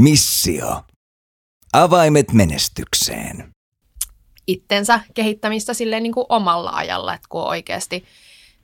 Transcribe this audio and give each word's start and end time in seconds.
Missio. 0.00 0.82
Avaimet 1.72 2.32
menestykseen. 2.32 3.50
itsensä 4.46 5.00
kehittämistä 5.14 5.74
silleen 5.74 6.02
niin 6.02 6.12
kuin 6.12 6.26
omalla 6.28 6.70
ajalla, 6.70 7.14
että 7.14 7.26
kun 7.28 7.40
on 7.40 7.48
oikeasti 7.48 8.04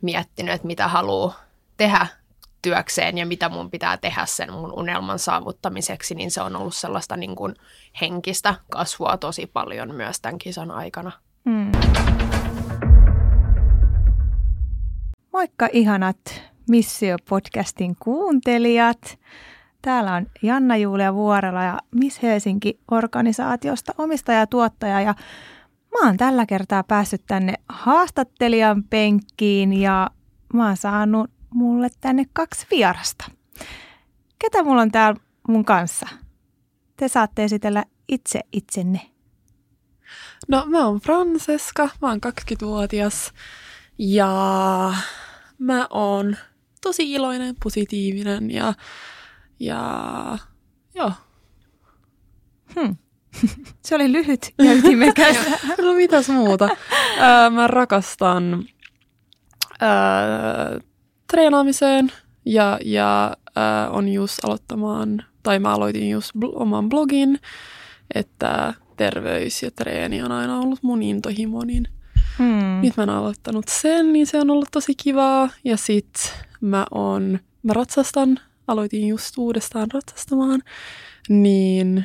miettinyt, 0.02 0.55
että 0.55 0.66
mitä 0.66 0.88
haluaa 0.88 1.41
tehdä 1.77 2.06
työkseen 2.62 3.19
ja 3.19 3.27
mitä 3.27 3.48
mun 3.48 3.70
pitää 3.70 3.96
tehdä 3.96 4.27
sen 4.27 4.52
mun 4.52 4.73
unelman 4.73 5.19
saavuttamiseksi, 5.19 6.14
niin 6.14 6.30
se 6.30 6.43
on 6.43 6.56
ollut 6.56 6.74
sellaista 6.74 7.16
niin 7.16 7.37
kuin 7.37 7.55
henkistä 8.01 8.55
kasvua 8.70 9.16
tosi 9.16 9.47
paljon 9.47 9.95
myös 9.95 10.20
tämän 10.20 10.38
kisan 10.38 10.70
aikana. 10.70 11.12
Mm. 11.45 11.73
Moikka 15.33 15.69
ihanat 15.73 16.42
Missio-podcastin 16.70 17.95
kuuntelijat. 18.01 19.19
Täällä 19.83 20.15
on 20.15 20.27
Janna-Julia 20.43 21.15
Vuorela 21.15 21.62
ja 21.62 21.79
Miss 21.95 22.23
Helsinki-organisaatiosta 22.23 23.95
omistaja 23.98 24.38
ja 24.38 24.47
tuottaja. 24.47 25.01
Ja 25.01 25.15
mä 25.91 26.07
oon 26.07 26.16
tällä 26.16 26.47
kertaa 26.47 26.83
päässyt 26.83 27.23
tänne 27.27 27.55
haastattelijan 27.69 28.85
penkkiin 28.85 29.73
ja 29.73 30.11
mä 30.55 30.66
oon 30.66 30.77
saanut 30.77 31.30
mulle 31.55 31.88
tänne 32.01 32.24
kaksi 32.33 32.66
vierasta. 32.71 33.24
Ketä 34.38 34.62
mulla 34.62 34.83
on 34.83 34.91
täällä 34.91 35.21
mun 35.48 35.65
kanssa? 35.65 36.07
Te 36.97 37.09
saatte 37.09 37.45
esitellä 37.45 37.85
itse 38.09 38.41
itsenne. 38.52 39.01
No 40.49 40.66
mä 40.66 40.87
oon 40.87 41.01
Franceska, 41.01 41.88
mä 42.02 42.09
oon 42.09 42.21
20-vuotias 42.27 43.33
ja 43.99 44.95
mä 45.59 45.87
oon 45.91 46.37
tosi 46.80 47.13
iloinen, 47.13 47.57
positiivinen 47.65 48.51
ja, 48.51 48.74
ja 49.61 50.39
joo. 50.95 51.13
Hmm. 52.80 52.97
Se 53.87 53.95
oli 53.95 54.13
lyhyt 54.13 54.55
ja 54.59 54.73
ytimekäs. 54.79 55.37
no 55.83 55.93
mitäs 55.95 56.29
muuta? 56.29 56.69
Ää, 57.19 57.51
mä 57.51 57.66
rakastan 57.66 58.65
ää, 59.81 60.79
treenaamiseen 61.31 62.13
ja, 62.47 62.79
ja 62.85 63.37
ää, 63.57 63.91
on 63.91 64.09
just 64.09 64.44
aloittamaan, 64.44 65.25
tai 65.43 65.59
mä 65.59 65.72
aloitin 65.75 66.11
just 66.11 66.31
bl- 66.37 66.53
oman 66.62 66.88
blogin, 66.88 67.38
että 68.15 68.75
terveys 68.97 69.62
ja 69.62 69.71
treeni 69.71 70.22
on 70.22 70.33
aina 70.33 70.59
ollut 70.59 70.83
mun 70.83 71.03
intohimo, 71.03 71.65
niin 71.65 71.88
Hmm. 72.38 72.81
nyt 72.83 72.97
mä 72.97 73.03
oon 73.03 73.11
aloittanut 73.11 73.65
sen, 73.69 74.12
niin 74.12 74.27
se 74.27 74.38
on 74.41 74.50
ollut 74.50 74.69
tosi 74.72 74.94
kivaa. 74.94 75.49
Ja 75.65 75.77
sit 75.77 76.34
mä 76.61 76.87
on, 76.91 77.38
mä 77.62 77.72
ratsastan, 77.72 78.38
aloitin 78.71 79.09
just 79.09 79.38
uudestaan 79.38 79.88
ratsastamaan, 79.94 80.62
niin 81.28 82.04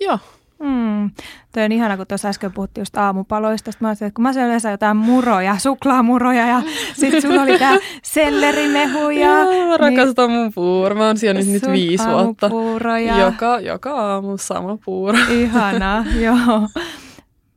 joo. 0.00 0.18
Mm. 0.58 1.10
Toi 1.52 1.64
on 1.64 1.72
ihana, 1.72 1.96
kun 1.96 2.06
tuossa 2.06 2.28
äsken 2.28 2.52
puhuttiin 2.52 2.82
just 2.82 2.96
aamupaloista. 2.96 3.72
Sitten 3.72 3.86
mä 3.86 3.88
ajattelin, 3.88 4.08
että 4.08 4.14
kun 4.16 4.22
mä 4.22 4.32
syön 4.32 4.46
yleensä 4.46 4.70
jotain 4.70 4.96
muroja, 4.96 5.58
suklaamuroja 5.58 6.46
ja 6.46 6.62
sitten 6.94 7.22
sulla 7.22 7.42
oli 7.42 7.58
tää 7.58 7.78
sellerimehu 8.02 9.10
ja... 9.10 9.28
Joo, 9.28 9.68
mä 9.68 9.76
rakastan 9.76 10.30
mun 10.30 10.52
puuro. 10.54 10.94
Mä 10.94 11.06
oon 11.06 11.18
syönyt 11.18 11.46
nyt 11.46 11.62
viisi 11.72 12.04
vuotta. 12.04 12.46
aamupuuroja. 12.46 13.18
Joka, 13.18 13.60
joka 13.60 13.90
aamu 13.90 14.36
sama 14.36 14.78
puuro. 14.84 15.18
Ihanaa, 15.30 16.04
joo. 16.24 16.68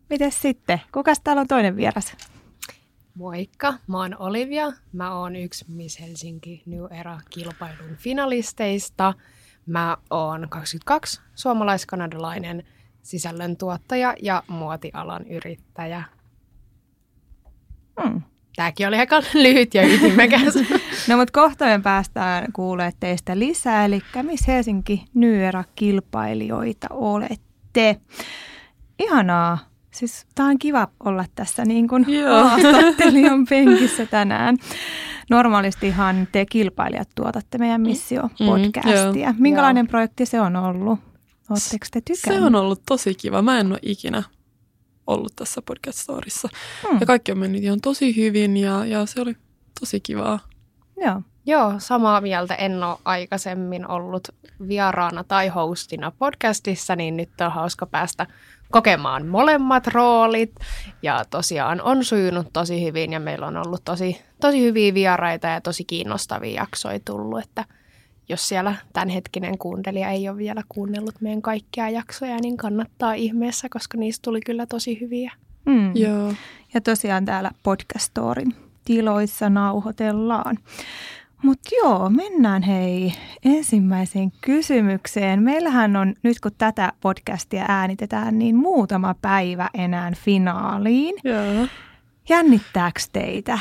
Mites 0.10 0.42
sitten? 0.42 0.82
Kukas 0.92 1.20
täällä 1.24 1.40
on 1.40 1.48
toinen 1.48 1.76
vieras? 1.76 2.14
Moikka, 3.18 3.74
mä 3.88 3.98
oon 3.98 4.16
Olivia. 4.20 4.72
Mä 4.94 5.16
oon 5.16 5.36
yksi 5.36 5.66
Miss 5.68 6.00
Helsinki 6.00 6.64
New 6.66 6.86
Era-kilpailun 7.00 7.96
finalisteista. 7.98 9.14
Mä 9.66 9.98
oon 10.10 10.48
22, 10.50 11.22
suomalais-kanadalainen 11.36 12.64
sisällöntuottaja 13.02 14.16
ja 14.22 14.44
muotialan 14.48 15.28
yrittäjä. 15.28 16.04
Hmm. 18.04 18.22
Tääkin 18.56 18.88
oli 18.88 18.98
aika 18.98 19.22
lyhyt 19.44 19.74
ja 19.74 19.88
ytimekäs. 19.88 20.54
No 21.10 21.18
mutta 21.18 21.32
kohta 21.32 21.66
me 21.66 21.80
päästään 21.84 22.52
kuulee 22.54 22.92
teistä 23.00 23.40
lisää, 23.40 23.86
eli 23.86 24.02
Miss 24.22 24.48
Helsinki 24.48 25.06
Nyera-kilpailijoita 25.14 26.88
olette. 26.90 28.02
Ihanaa. 29.00 29.77
Siis 29.98 30.26
tää 30.36 30.46
on 30.46 30.60
kiva 30.60 30.88
olla 31.00 31.26
tässä 31.36 31.66
niin 31.66 31.88
kuin 31.88 32.06
Joo. 32.08 32.44
haastattelijan 32.48 33.46
penkissä 33.50 34.06
tänään. 34.06 34.58
Normaalistihan 35.30 36.28
te 36.32 36.46
kilpailijat 36.46 37.10
tuotatte 37.16 37.58
meidän 37.58 37.82
Missio-podcastia. 37.82 39.20
joo. 39.20 39.34
Minkälainen 39.38 39.88
projekti 39.88 40.26
se 40.26 40.42
on 40.42 40.56
ollut? 40.56 41.00
Oletteko 41.50 41.86
te 41.92 42.02
tykänneet? 42.02 42.42
Se 42.42 42.46
on 42.46 42.56
ollut 42.56 42.82
tosi 42.86 43.16
kiva. 43.16 43.42
Mä 43.42 43.60
en 43.60 43.72
ole 43.72 43.80
ikinä 43.82 44.24
ollut 45.08 45.34
tässä 45.36 45.62
podcast-storissa. 45.62 46.50
Hmm. 46.88 46.98
Ja 47.00 47.06
kaikki 47.06 47.32
on 47.32 47.38
mennyt 47.38 47.64
ihan 47.64 47.82
tosi 47.82 48.16
hyvin 48.16 48.58
ja, 48.58 48.86
ja 48.86 49.06
se 49.06 49.22
oli 49.22 49.36
tosi 49.80 50.00
kivaa. 50.00 50.40
Joo. 51.02 51.22
Joo, 51.46 51.74
samaa 51.78 52.22
mieltä. 52.22 52.56
En 52.56 52.84
ole 52.84 52.98
aikaisemmin 53.06 53.88
ollut 53.88 54.28
vieraana 54.68 55.24
tai 55.24 55.48
hostina 55.48 56.12
podcastissa, 56.12 56.96
niin 56.96 57.18
nyt 57.18 57.30
on 57.42 57.52
hauska 57.52 57.86
päästä 57.86 58.28
kokemaan 58.72 59.28
molemmat 59.28 59.88
roolit. 59.88 60.56
Ja 61.02 61.26
tosiaan 61.30 61.82
on 61.82 62.04
sujunut 62.04 62.48
tosi 62.54 62.84
hyvin 62.84 63.14
ja 63.14 63.20
meillä 63.20 63.48
on 63.48 63.58
ollut 63.58 63.82
tosi, 63.86 64.22
tosi 64.42 64.62
hyviä 64.62 64.94
vieraita 64.94 65.48
ja 65.48 65.62
tosi 65.62 65.84
kiinnostavia 65.84 66.62
jaksoja 66.62 67.00
tullut, 67.06 67.40
että 67.40 67.66
jos 68.30 68.48
siellä 68.48 68.76
tämänhetkinen 68.94 69.58
kuuntelija 69.58 70.10
ei 70.10 70.30
ole 70.30 70.38
vielä 70.38 70.64
kuunnellut 70.70 71.22
meidän 71.22 71.42
kaikkia 71.42 71.90
jaksoja, 71.90 72.38
niin 72.42 72.58
kannattaa 72.58 73.14
ihmeessä, 73.14 73.68
koska 73.72 73.98
niistä 73.98 74.22
tuli 74.24 74.42
kyllä 74.42 74.66
tosi 74.66 75.00
hyviä. 75.02 75.32
Mm. 75.66 75.96
Joo. 75.96 76.34
Ja 76.74 76.82
tosiaan 76.82 77.26
täällä 77.26 77.52
podcastorin 77.64 78.56
tiloissa 78.86 79.50
nauhoitellaan. 79.50 80.58
Joo, 81.88 82.10
mennään 82.10 82.64
hei 82.64 83.14
ensimmäiseen 83.46 84.32
kysymykseen. 84.42 85.44
Meillähän 85.44 85.96
on 85.96 86.14
nyt 86.24 86.40
kun 86.40 86.52
tätä 86.58 86.94
podcastia 87.02 87.66
äänitetään, 87.68 88.40
niin 88.40 88.56
muutama 88.56 89.16
päivä 89.22 89.70
enää 89.74 90.12
finaaliin. 90.16 91.16
Joo. 91.24 91.68
Jännittääkö 92.30 93.00
teitä? 93.14 93.60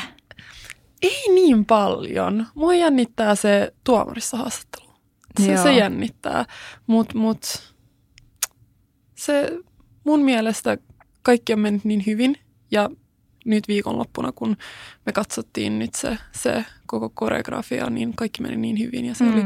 Ei 1.01 1.33
niin 1.33 1.65
paljon. 1.65 2.47
Mua 2.55 2.73
jännittää 2.73 3.35
se 3.35 3.73
tuomarissa 3.83 4.37
haastattelu. 4.37 4.93
Se, 5.39 5.51
Joo. 5.51 5.63
se 5.63 5.73
jännittää. 5.73 6.45
Mutta 6.87 7.17
mut, 7.17 7.73
se 9.15 9.51
mun 10.03 10.19
mielestä 10.19 10.77
kaikki 11.21 11.53
on 11.53 11.59
mennyt 11.59 11.85
niin 11.85 12.03
hyvin. 12.05 12.37
Ja 12.71 12.89
nyt 13.47 13.67
viikonloppuna, 13.67 14.31
kun 14.31 14.57
me 15.05 15.11
katsottiin 15.11 15.79
nyt 15.79 15.95
se, 15.95 16.17
se 16.31 16.65
koko 16.85 17.09
koreografia, 17.09 17.89
niin 17.89 18.13
kaikki 18.15 18.41
meni 18.41 18.57
niin 18.57 18.79
hyvin. 18.79 19.05
Ja 19.05 19.15
se 19.15 19.23
mm. 19.23 19.33
oli 19.33 19.45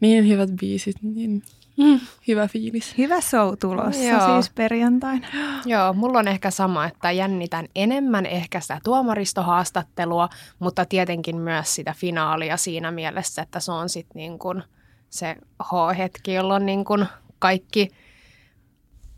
niin 0.00 0.28
hyvät 0.28 0.50
biisit, 0.60 0.96
niin 1.02 1.42
mm, 1.76 2.00
hyvä 2.28 2.48
fiilis. 2.48 2.98
Hyvä 2.98 3.20
show 3.20 3.54
tulossa 3.60 4.02
Joo. 4.02 4.20
siis 4.20 4.50
perjantaina. 4.54 5.26
Joo, 5.66 5.92
mulla 5.92 6.18
on 6.18 6.28
ehkä 6.28 6.50
sama, 6.50 6.86
että 6.86 7.10
jännitän 7.10 7.66
enemmän 7.74 8.26
ehkä 8.26 8.60
sitä 8.60 8.80
tuomaristohaastattelua, 8.84 10.28
mutta 10.58 10.84
tietenkin 10.84 11.36
myös 11.36 11.74
sitä 11.74 11.94
finaalia 11.96 12.56
siinä 12.56 12.90
mielessä, 12.90 13.42
että 13.42 13.60
se 13.60 13.72
on 13.72 13.88
sitten 13.88 14.20
niin 14.20 14.38
kuin 14.38 14.62
se 15.10 15.36
H-hetki, 15.62 16.34
jolloin 16.34 16.66
niin 16.66 16.84
kuin 16.84 17.06
kaikki 17.38 17.88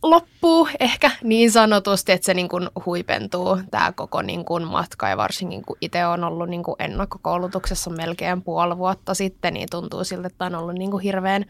loppuu 0.03 0.69
ehkä 0.81 1.11
niin 1.23 1.51
sanotusti, 1.51 2.13
että 2.13 2.25
se 2.27 2.35
niin 2.35 2.49
kuin 2.49 2.69
huipentuu 2.87 3.59
tämä 3.71 3.93
koko 3.93 4.23
niin 4.23 4.45
kuin 4.45 4.67
matka 4.67 5.09
ja 5.09 5.17
varsinkin 5.17 5.63
kun 5.67 5.77
itse 5.81 6.07
on 6.07 6.25
ollut 6.25 6.49
niin 6.49 6.63
kuin 6.63 6.77
ennakkokoulutuksessa 6.78 7.91
melkein 7.91 8.43
puoli 8.43 8.78
vuotta 8.78 9.15
sitten, 9.15 9.54
niin 9.54 9.69
tuntuu 9.71 10.04
siltä, 10.04 10.27
että 10.27 10.45
on 10.45 10.54
ollut 10.54 10.75
niin 10.75 10.91
kuin 10.91 11.03
hirveän 11.03 11.45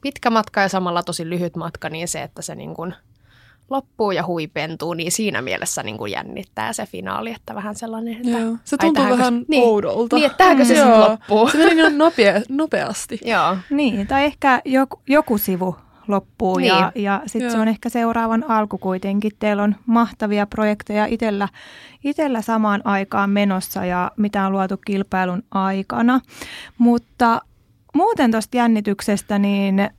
pitkä 0.00 0.30
matka 0.30 0.60
ja 0.60 0.68
samalla 0.68 1.02
tosi 1.02 1.30
lyhyt 1.30 1.56
matka, 1.56 1.88
niin 1.88 2.08
se, 2.08 2.22
että 2.22 2.42
se 2.42 2.54
niin 2.54 2.74
kuin 2.74 2.94
loppuu 3.70 4.10
ja 4.10 4.26
huipentuu, 4.26 4.94
niin 4.94 5.12
siinä 5.12 5.42
mielessä 5.42 5.82
niin 5.82 5.98
kuin 5.98 6.12
jännittää 6.12 6.72
se 6.72 6.86
finaali, 6.86 7.32
että 7.32 7.54
vähän 7.54 7.74
sellainen, 7.76 8.14
että 8.16 8.28
Joo. 8.38 8.56
Se 8.64 8.76
ai, 8.80 8.86
tuntuu 8.86 8.92
tähänkö 8.94 9.18
vähän 9.18 9.38
se- 9.40 9.44
niin, 9.48 9.64
oudolta. 9.64 10.16
Niin, 10.16 10.26
että 10.26 10.38
tähänkö 10.38 10.64
se 10.64 10.74
Joo. 10.78 10.86
sitten 10.86 11.10
loppuu. 11.10 11.48
Se 11.48 11.58
meni 11.58 11.74
niin 11.74 11.98
nopea, 11.98 12.40
nopeasti. 12.48 13.20
Joo, 13.32 13.56
Niin, 13.70 14.06
tai 14.06 14.24
ehkä 14.24 14.62
joku, 14.64 15.00
joku 15.06 15.38
sivu 15.38 15.76
loppuu 16.10 16.58
niin. 16.58 16.68
ja, 16.68 16.92
ja 16.94 17.22
sitten 17.26 17.50
se 17.50 17.58
on 17.58 17.68
ehkä 17.68 17.88
seuraavan 17.88 18.50
alku 18.50 18.78
kuitenkin. 18.78 19.32
Teillä 19.38 19.62
on 19.62 19.76
mahtavia 19.86 20.46
projekteja 20.46 21.06
itellä, 21.06 21.48
itellä 22.04 22.42
samaan 22.42 22.80
aikaan 22.84 23.30
menossa 23.30 23.84
ja 23.84 24.10
mitä 24.16 24.46
on 24.46 24.52
luotu 24.52 24.76
kilpailun 24.86 25.42
aikana. 25.50 26.20
Mutta 26.78 27.40
muuten 27.94 28.30
tuosta 28.30 28.56
jännityksestä, 28.56 29.38
niin 29.38 29.80
äh, 29.80 29.90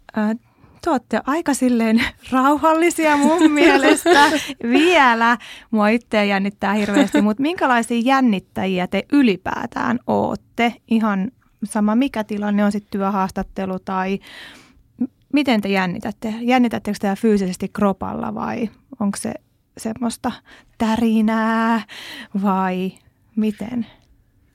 te 0.81 0.89
olette 0.89 1.21
aika 1.25 1.53
silleen 1.53 2.03
rauhallisia 2.31 3.17
mun 3.17 3.51
mielestä 3.61 4.31
vielä. 4.63 5.37
Mua 5.71 5.87
itseä 5.87 6.23
jännittää 6.23 6.73
hirveästi, 6.73 7.21
mutta 7.21 7.41
minkälaisia 7.41 8.01
jännittäjiä 8.05 8.87
te 8.87 9.05
ylipäätään 9.11 9.99
ootte? 10.07 10.73
Ihan 10.87 11.31
sama 11.63 11.95
mikä 11.95 12.23
tilanne 12.23 12.65
on 12.65 12.71
sitten 12.71 12.91
työhaastattelu 12.91 13.79
tai 13.79 14.19
miten 15.33 15.61
te 15.61 15.69
jännitätte? 15.69 16.33
Jännitättekö 16.41 16.97
te 17.01 17.15
fyysisesti 17.15 17.69
kropalla 17.69 18.35
vai 18.35 18.69
onko 18.99 19.17
se 19.17 19.33
semmoista 19.77 20.31
tärinää 20.77 21.81
vai 22.43 22.91
miten? 23.35 23.85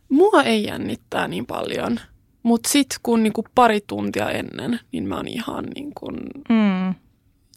Mua 0.08 0.42
ei 0.42 0.64
jännittää 0.64 1.28
niin 1.28 1.46
paljon, 1.46 2.00
mutta 2.42 2.68
sitten 2.68 2.98
kun 3.02 3.22
niinku 3.22 3.44
pari 3.54 3.80
tuntia 3.86 4.30
ennen, 4.30 4.80
niin 4.92 5.08
mä 5.08 5.16
oon 5.16 5.28
ihan, 5.28 5.64
niinku, 5.74 6.10
mm. 6.48 6.94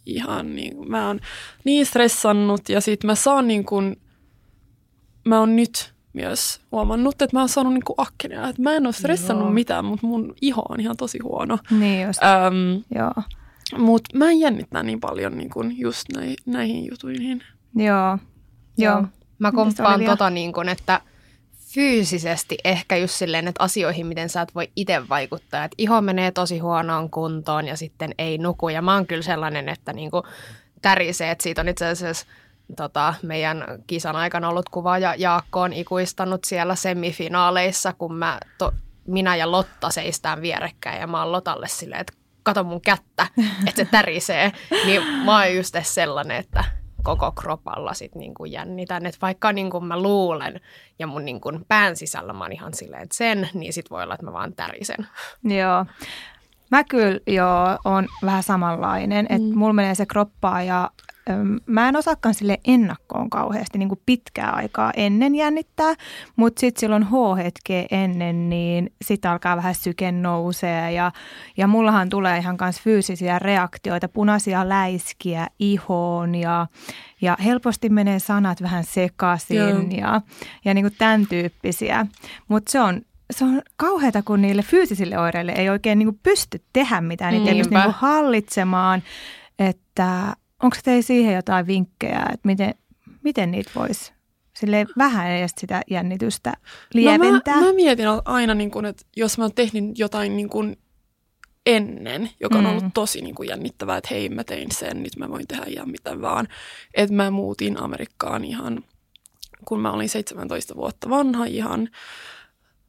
ihan 0.05 0.55
niin, 0.55 0.89
mä 0.89 1.07
oon 1.07 1.19
niin 1.63 1.85
stressannut 1.85 2.69
ja 2.69 2.81
sitten 2.81 3.07
mä 3.07 3.15
saan 3.15 3.47
niinku, 3.47 3.81
mä 5.25 5.39
oon 5.39 5.55
nyt 5.55 5.93
myös 6.13 6.61
huomannut, 6.71 7.21
että 7.21 7.35
mä 7.35 7.39
oon 7.39 7.49
saanut 7.49 7.73
niinku 7.73 7.93
akkenia. 7.97 8.47
Että 8.47 8.61
mä 8.61 8.73
en 8.73 8.85
ole 8.85 8.93
stressannut 8.93 9.45
Joo. 9.45 9.53
mitään, 9.53 9.85
mutta 9.85 10.07
mun 10.07 10.33
iho 10.41 10.61
on 10.69 10.79
ihan 10.79 10.97
tosi 10.97 11.19
huono. 11.23 11.57
Niin 11.71 12.07
just. 12.07 12.19
Öm, 12.23 12.83
Joo. 12.95 13.23
Mutta 13.77 14.17
mä 14.17 14.29
en 14.29 14.39
jännittää 14.39 14.83
niin 14.83 14.99
paljon 14.99 15.37
niinku 15.37 15.61
just 15.61 16.05
näi, 16.15 16.35
näihin 16.45 16.87
jutuihin. 16.91 17.43
Joo. 17.75 17.87
Joo. 17.87 18.17
Joo. 18.77 19.03
Mä 19.39 19.51
komppaan 19.51 20.05
tota 20.05 20.29
niin 20.29 20.53
kuin, 20.53 20.69
että 20.69 21.01
fyysisesti 21.73 22.57
ehkä 22.63 22.97
just 22.97 23.13
silleen, 23.13 23.47
että 23.47 23.63
asioihin, 23.63 24.07
miten 24.07 24.29
sä 24.29 24.41
et 24.41 24.55
voi 24.55 24.69
itse 24.75 25.09
vaikuttaa. 25.09 25.63
Että 25.63 25.75
iho 25.77 26.01
menee 26.01 26.31
tosi 26.31 26.59
huonoon 26.59 27.09
kuntoon 27.09 27.67
ja 27.67 27.77
sitten 27.77 28.11
ei 28.17 28.37
nuku. 28.37 28.69
Ja 28.69 28.81
mä 28.81 28.93
oon 28.93 29.07
kyllä 29.07 29.21
sellainen, 29.21 29.69
että 29.69 29.93
niinku 29.93 30.23
tärisee, 30.81 31.31
että 31.31 31.43
siitä 31.43 31.61
on 31.61 31.67
itse 31.67 31.87
asiassa 31.87 32.25
tota, 32.75 33.13
meidän 33.23 33.65
kisan 33.87 34.15
aikana 34.15 34.49
ollut 34.49 34.69
kuva 34.69 34.97
ja 34.97 35.15
Jaakko 35.17 35.61
on 35.61 35.73
ikuistanut 35.73 36.43
siellä 36.43 36.75
semifinaaleissa, 36.75 37.93
kun 37.93 38.15
mä 38.15 38.39
to, 38.57 38.73
minä 39.07 39.35
ja 39.35 39.51
Lotta 39.51 39.89
seistään 39.89 40.41
vierekkäin 40.41 41.01
ja 41.01 41.07
mä 41.07 41.23
oon 41.23 41.31
Lotalle 41.31 41.67
silleen, 41.67 42.01
että 42.01 42.13
kato 42.43 42.63
mun 42.63 42.81
kättä, 42.81 43.27
että 43.67 43.83
se 43.83 43.85
tärisee. 43.91 44.51
niin 44.85 45.03
mä 45.25 45.39
oon 45.39 45.55
just 45.55 45.75
sellainen, 45.81 46.37
että 46.37 46.63
koko 47.03 47.31
kropalla 47.31 47.93
sit 47.93 48.15
niinku 48.15 48.45
jännitän. 48.45 49.05
Että 49.05 49.17
vaikka 49.21 49.53
niinku 49.53 49.81
mä 49.81 50.01
luulen 50.01 50.61
ja 50.99 51.07
mun 51.07 51.25
niinku 51.25 51.51
pään 51.67 51.95
sisällä 51.95 52.33
mä 52.33 52.43
oon 52.43 52.51
ihan 52.51 52.73
silleen, 52.73 53.03
että 53.03 53.17
sen, 53.17 53.49
niin 53.53 53.73
sit 53.73 53.89
voi 53.89 54.03
olla, 54.03 54.13
että 54.13 54.25
mä 54.25 54.33
vaan 54.33 54.53
tärisen. 54.53 55.07
Joo. 55.43 55.85
Mä 56.71 56.83
kyllä 56.83 57.19
jo 57.27 57.47
on 57.85 58.07
vähän 58.25 58.43
samanlainen, 58.43 59.25
että 59.29 59.47
mm. 59.47 59.57
mulla 59.57 59.73
menee 59.73 59.95
se 59.95 60.05
kroppaa 60.05 60.63
ja 60.63 60.89
Mä 61.65 61.89
en 61.89 61.95
osaakaan 61.95 62.33
sille 62.35 62.59
ennakkoon 62.67 63.29
kauheasti 63.29 63.77
niin 63.77 63.89
kuin 63.89 64.01
pitkää 64.05 64.51
aikaa 64.51 64.91
ennen 64.95 65.35
jännittää, 65.35 65.93
mutta 66.35 66.59
sitten 66.59 66.79
silloin 66.79 67.03
H-hetkeä 67.03 67.85
ennen, 67.91 68.49
niin 68.49 68.91
sitten 69.05 69.31
alkaa 69.31 69.55
vähän 69.55 69.75
syke 69.75 70.11
nousee 70.11 70.91
ja, 70.91 71.11
ja 71.57 71.67
mullahan 71.67 72.09
tulee 72.09 72.37
ihan 72.37 72.57
myös 72.61 72.81
fyysisiä 72.81 73.39
reaktioita, 73.39 74.07
punaisia 74.07 74.69
läiskiä 74.69 75.47
ihoon 75.59 76.35
ja, 76.35 76.67
ja 77.21 77.37
helposti 77.45 77.89
menee 77.89 78.19
sanat 78.19 78.61
vähän 78.61 78.83
sekaisin 78.83 79.57
Joo. 79.57 79.81
ja, 79.97 80.21
ja 80.65 80.73
niin 80.73 80.85
kuin 80.85 80.95
tämän 80.97 81.27
tyyppisiä. 81.27 82.05
Mutta 82.47 82.71
se 82.71 82.79
on, 82.79 83.01
se 83.31 83.45
on 83.45 83.61
kauheata, 83.75 84.23
kun 84.23 84.41
niille 84.41 84.61
fyysisille 84.61 85.19
oireille 85.19 85.51
ei 85.51 85.69
oikein 85.69 85.99
niin 85.99 86.07
kuin 86.07 86.19
pysty 86.23 86.63
tehdä 86.73 87.01
mitään, 87.01 87.33
niitä 87.33 87.51
ei 87.51 87.57
pysty 87.57 87.73
niin 87.73 87.83
kuin 87.83 87.95
hallitsemaan, 87.97 89.03
että 89.59 90.35
onko 90.63 90.77
teillä 90.83 91.01
siihen 91.01 91.35
jotain 91.35 91.67
vinkkejä, 91.67 92.25
että 92.33 92.47
miten, 92.47 92.73
miten 93.23 93.51
niitä 93.51 93.71
voisi 93.75 94.13
sille 94.59 94.85
vähän 94.97 95.31
edes 95.31 95.51
sitä 95.57 95.81
jännitystä 95.89 96.53
lieventää? 96.93 97.55
No 97.55 97.61
mä, 97.61 97.67
mä 97.67 97.73
mietin 97.73 98.05
aina, 98.25 98.53
niin 98.53 98.71
kun, 98.71 98.85
että 98.85 99.05
jos 99.17 99.37
mä 99.37 99.43
oon 99.43 99.53
tehnyt 99.53 99.99
jotain 99.99 100.37
niin 100.37 100.49
kun 100.49 100.75
ennen, 101.65 102.29
joka 102.39 102.57
on 102.57 102.63
mm. 102.63 102.69
ollut 102.69 102.93
tosi 102.93 103.21
niin 103.21 103.35
kuin 103.35 103.49
jännittävää, 103.49 103.97
että 103.97 104.07
hei 104.11 104.29
mä 104.29 104.43
tein 104.43 104.71
sen, 104.71 105.03
nyt 105.03 105.17
mä 105.17 105.29
voin 105.29 105.47
tehdä 105.47 105.63
ihan 105.67 105.89
mitä 105.89 106.21
vaan. 106.21 106.47
Että 106.93 107.15
mä 107.15 107.31
muutin 107.31 107.81
Amerikkaan 107.81 108.45
ihan, 108.45 108.83
kun 109.65 109.79
mä 109.79 109.91
olin 109.91 110.09
17 110.09 110.75
vuotta 110.75 111.09
vanha 111.09 111.45
ihan. 111.45 111.89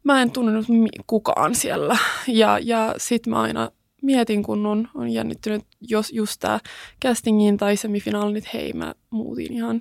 Mä 0.04 0.22
en 0.22 0.30
tunnenut 0.30 0.66
kukaan 1.06 1.54
siellä 1.54 1.98
ja, 2.26 2.58
ja 2.58 2.94
sit 2.96 3.26
mä 3.26 3.40
aina 3.40 3.70
mietin, 4.02 4.42
kun 4.42 4.66
on, 4.66 4.88
on 4.94 5.08
jännittynyt 5.08 5.62
jos 5.80 6.12
just 6.12 6.40
tämä 6.40 6.60
castingin 7.04 7.56
tai 7.56 7.76
semifinaali, 7.76 8.38
että 8.38 8.50
hei, 8.54 8.72
mä 8.72 8.94
muutin 9.10 9.52
ihan 9.52 9.80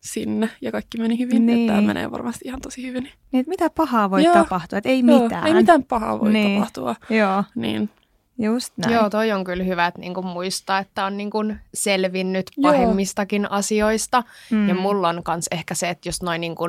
sinne 0.00 0.48
ja 0.60 0.72
kaikki 0.72 0.98
meni 0.98 1.18
hyvin. 1.18 1.46
Niin. 1.46 1.60
Että 1.60 1.72
tämä 1.72 1.86
menee 1.86 2.10
varmasti 2.10 2.48
ihan 2.48 2.60
tosi 2.60 2.86
hyvin. 2.86 3.02
Niin, 3.02 3.40
että 3.40 3.50
mitä 3.50 3.70
pahaa 3.70 4.10
voi 4.10 4.24
Joo. 4.24 4.34
tapahtua, 4.34 4.78
että 4.78 4.88
ei 4.88 5.02
Joo, 5.06 5.22
mitään. 5.22 5.46
Ei 5.46 5.54
mitään 5.54 5.84
pahaa 5.84 6.20
voi 6.20 6.32
niin. 6.32 6.58
tapahtua. 6.58 6.96
Joo. 7.10 7.44
Niin. 7.54 7.90
Just 8.38 8.72
näin. 8.76 8.94
Joo, 8.94 9.10
toi 9.10 9.32
on 9.32 9.44
kyllä 9.44 9.64
hyvä, 9.64 9.86
että 9.86 10.00
niinku 10.00 10.22
muistaa, 10.22 10.78
että 10.78 11.04
on 11.04 11.16
niinku 11.16 11.38
selvinnyt 11.74 12.50
pahemmistakin 12.62 13.42
Joo. 13.42 13.52
asioista. 13.52 14.22
Mm. 14.50 14.68
Ja 14.68 14.74
mulla 14.74 15.08
on 15.08 15.22
myös 15.28 15.46
ehkä 15.50 15.74
se, 15.74 15.88
että 15.88 16.08
jos 16.08 16.22
noin 16.22 16.40
niinku 16.40 16.64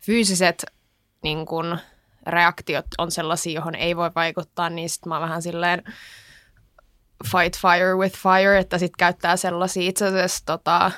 fyysiset 0.00 0.66
niinku 1.22 1.56
reaktiot 2.26 2.86
on 2.98 3.10
sellaisia, 3.10 3.52
johon 3.52 3.74
ei 3.74 3.96
voi 3.96 4.10
vaikuttaa, 4.14 4.70
niin 4.70 4.90
sitten 4.90 5.08
mä 5.08 5.14
oon 5.14 5.22
vähän 5.22 5.42
silleen 5.42 5.82
fight 7.24 7.56
fire 7.60 7.94
with 7.94 8.16
fire, 8.16 8.58
että 8.58 8.78
sitten 8.78 8.98
käyttää 8.98 9.36
sellaisia 9.36 9.88
itse 9.88 10.06
asiassa 10.06 10.42
tota, 10.46 10.90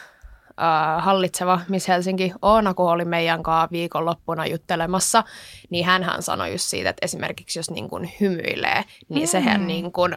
Uh, 0.59 1.03
hallitseva 1.03 1.61
Miss 1.69 1.89
Helsinki 1.89 2.33
Oona, 2.43 2.75
kun 2.75 2.91
oli 2.91 3.05
meidän 3.05 3.43
kanssa 3.43 3.69
viikonloppuna 3.73 4.47
juttelemassa, 4.47 5.25
niin 5.71 5.87
hän 5.87 6.23
sanoi 6.23 6.53
just 6.53 6.65
siitä, 6.65 6.91
että 6.91 7.05
esimerkiksi 7.05 7.59
jos 7.59 7.71
niin 7.71 7.89
kuin 7.89 8.13
hymyilee, 8.21 8.85
niin 9.09 9.23
mm. 9.23 9.27
sehän 9.27 9.67
niin 9.67 9.93
kuin 9.93 10.17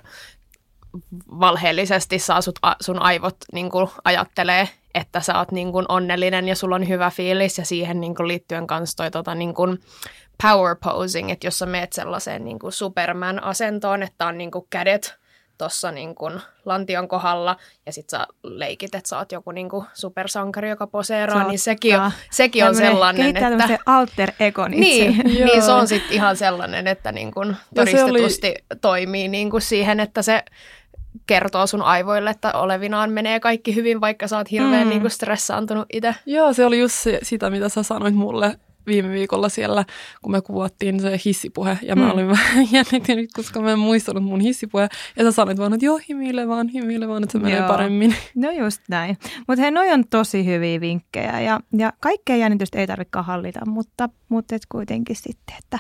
valheellisesti 1.40 2.20
saa 2.20 2.42
sut, 2.42 2.60
sun 2.82 3.00
aivot 3.00 3.36
niin 3.54 3.72
kuin 3.72 3.88
ajattelee, 4.04 4.70
että 4.94 5.20
sä 5.20 5.38
oot 5.38 5.52
niin 5.52 5.72
kuin 5.72 5.86
onnellinen 5.90 6.48
ja 6.48 6.56
sulla 6.56 6.76
on 6.76 6.88
hyvä 6.88 7.10
fiilis 7.10 7.58
ja 7.58 7.66
siihen 7.66 8.02
niin 8.02 8.16
kuin 8.16 8.28
liittyen 8.28 8.68
kanssa 8.68 8.98
toi 8.98 9.12
tota, 9.12 9.36
niin 9.36 9.54
kuin 9.54 9.80
power 10.42 10.76
posing, 10.84 11.32
että 11.32 11.48
jos 11.48 11.60
sä 11.60 11.66
meet 11.66 11.94
sellaiseen 11.94 12.44
niin 12.44 12.60
kuin 12.60 12.72
Superman-asentoon, 12.72 14.04
että 14.04 14.28
on 14.28 14.38
niin 14.38 14.52
kuin 14.52 14.66
kädet 14.70 15.22
tuossa 15.58 15.92
niin 15.92 16.16
kuin 16.16 16.42
lantion 16.66 17.08
kohdalla 17.08 17.56
ja 17.86 17.94
sit 17.94 18.10
sä 18.10 18.28
leikit, 18.44 18.96
että 18.96 19.10
sä 19.10 19.18
oot 19.18 19.32
joku 19.32 19.52
niin 19.52 19.70
kuin 19.70 19.86
supersankari, 19.94 20.70
joka 20.70 20.88
poseeraa, 20.88 21.48
niin 21.48 21.60
sekin 21.60 22.00
on, 22.00 22.12
sekin 22.32 22.66
on 22.66 22.76
sellainen, 22.76 23.38
että... 23.38 23.80
alter 23.86 24.32
egon 24.40 24.72
niin, 24.72 25.22
niin, 25.24 25.62
se 25.62 25.72
on 25.72 25.88
sitten 25.88 26.14
ihan 26.14 26.38
sellainen, 26.38 26.88
että 26.88 27.12
niin 27.12 27.32
kuin 27.32 27.56
todistetusti 27.76 28.48
oli... 28.48 28.80
toimii 28.82 29.28
niin 29.28 29.50
kuin 29.50 29.62
siihen, 29.62 30.00
että 30.00 30.22
se 30.22 30.44
kertoo 31.28 31.68
sun 31.68 31.82
aivoille, 31.82 32.30
että 32.30 32.52
olevinaan 32.54 33.12
menee 33.12 33.40
kaikki 33.40 33.76
hyvin, 33.76 34.02
vaikka 34.02 34.28
sä 34.28 34.38
oot 34.38 34.52
hirveän 34.52 34.84
mm. 34.84 34.90
niin 34.90 35.02
kuin 35.02 35.12
stressaantunut 35.12 35.86
itse. 35.94 36.16
Joo, 36.26 36.54
se 36.54 36.66
oli 36.66 36.80
just 36.80 36.96
se, 36.96 37.20
sitä, 37.24 37.50
mitä 37.50 37.70
sä 37.70 37.84
sanoit 37.84 38.16
mulle 38.16 38.58
viime 38.88 39.10
viikolla 39.10 39.50
siellä, 39.50 39.86
kun 40.22 40.32
me 40.32 40.42
kuvattiin 40.42 41.00
se 41.00 41.20
hissipuhe. 41.26 41.80
Ja 41.82 41.96
mä 41.96 42.06
mm. 42.06 42.12
olin 42.12 42.28
vähän 42.30 42.68
jännittynyt, 42.72 43.30
koska 43.34 43.62
mä 43.62 43.72
en 43.72 43.80
muistanut 43.80 44.24
mun 44.24 44.40
hissipuhe. 44.40 44.90
Ja 45.16 45.24
sä 45.24 45.32
sanoit 45.32 45.58
vaan, 45.58 45.74
että 45.74 45.86
joo, 45.86 46.00
himille 46.10 46.48
vaan, 46.48 46.68
himille 46.68 47.08
vaan, 47.08 47.24
että 47.24 47.32
se 47.32 47.40
menee 47.40 47.58
joo. 47.58 47.68
paremmin. 47.68 48.16
No 48.36 48.52
just 48.52 48.82
näin. 48.90 49.18
Mutta 49.48 49.62
hei, 49.62 49.72
noi 49.72 49.92
on 49.92 50.04
tosi 50.10 50.46
hyviä 50.46 50.82
vinkkejä. 50.82 51.42
Ja, 51.42 51.60
ja 51.78 51.94
kaikkea 52.00 52.36
jännitystä 52.36 52.80
ei 52.80 52.88
tarvitse 52.88 53.20
hallita, 53.20 53.60
mutta, 53.66 54.10
mutta 54.30 54.56
et 54.56 54.62
kuitenkin 54.70 55.16
sitten, 55.16 55.56
että 55.64 55.80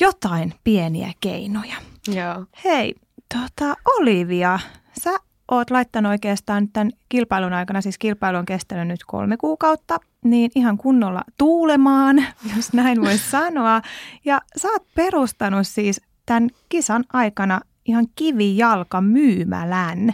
jotain 0.00 0.54
pieniä 0.64 1.12
keinoja. 1.20 1.76
Joo. 2.08 2.46
Hei, 2.64 2.94
tota, 3.34 3.76
Olivia, 3.98 4.58
sä 5.02 5.10
oot 5.56 5.70
laittanut 5.70 6.10
oikeastaan 6.10 6.68
tämän 6.68 6.90
kilpailun 7.08 7.52
aikana, 7.52 7.80
siis 7.80 7.98
kilpailu 7.98 8.38
on 8.38 8.46
kestänyt 8.46 8.88
nyt 8.88 9.00
kolme 9.06 9.36
kuukautta, 9.36 9.98
niin 10.24 10.50
ihan 10.54 10.78
kunnolla 10.78 11.24
tuulemaan, 11.38 12.16
jos 12.56 12.72
näin 12.72 13.00
voi 13.00 13.18
sanoa. 13.18 13.82
Ja 14.24 14.40
sä 14.56 14.68
oot 14.68 14.86
perustanut 14.94 15.66
siis 15.66 16.00
tämän 16.26 16.50
kisan 16.68 17.04
aikana 17.12 17.60
ihan 17.84 18.06
kivijalka 18.14 19.00
myymälän. 19.00 20.12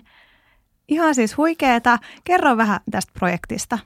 Ihan 0.88 1.14
siis 1.14 1.36
huikeeta. 1.36 1.98
Kerro 2.24 2.56
vähän 2.56 2.80
tästä 2.90 3.12
projektista. 3.18 3.78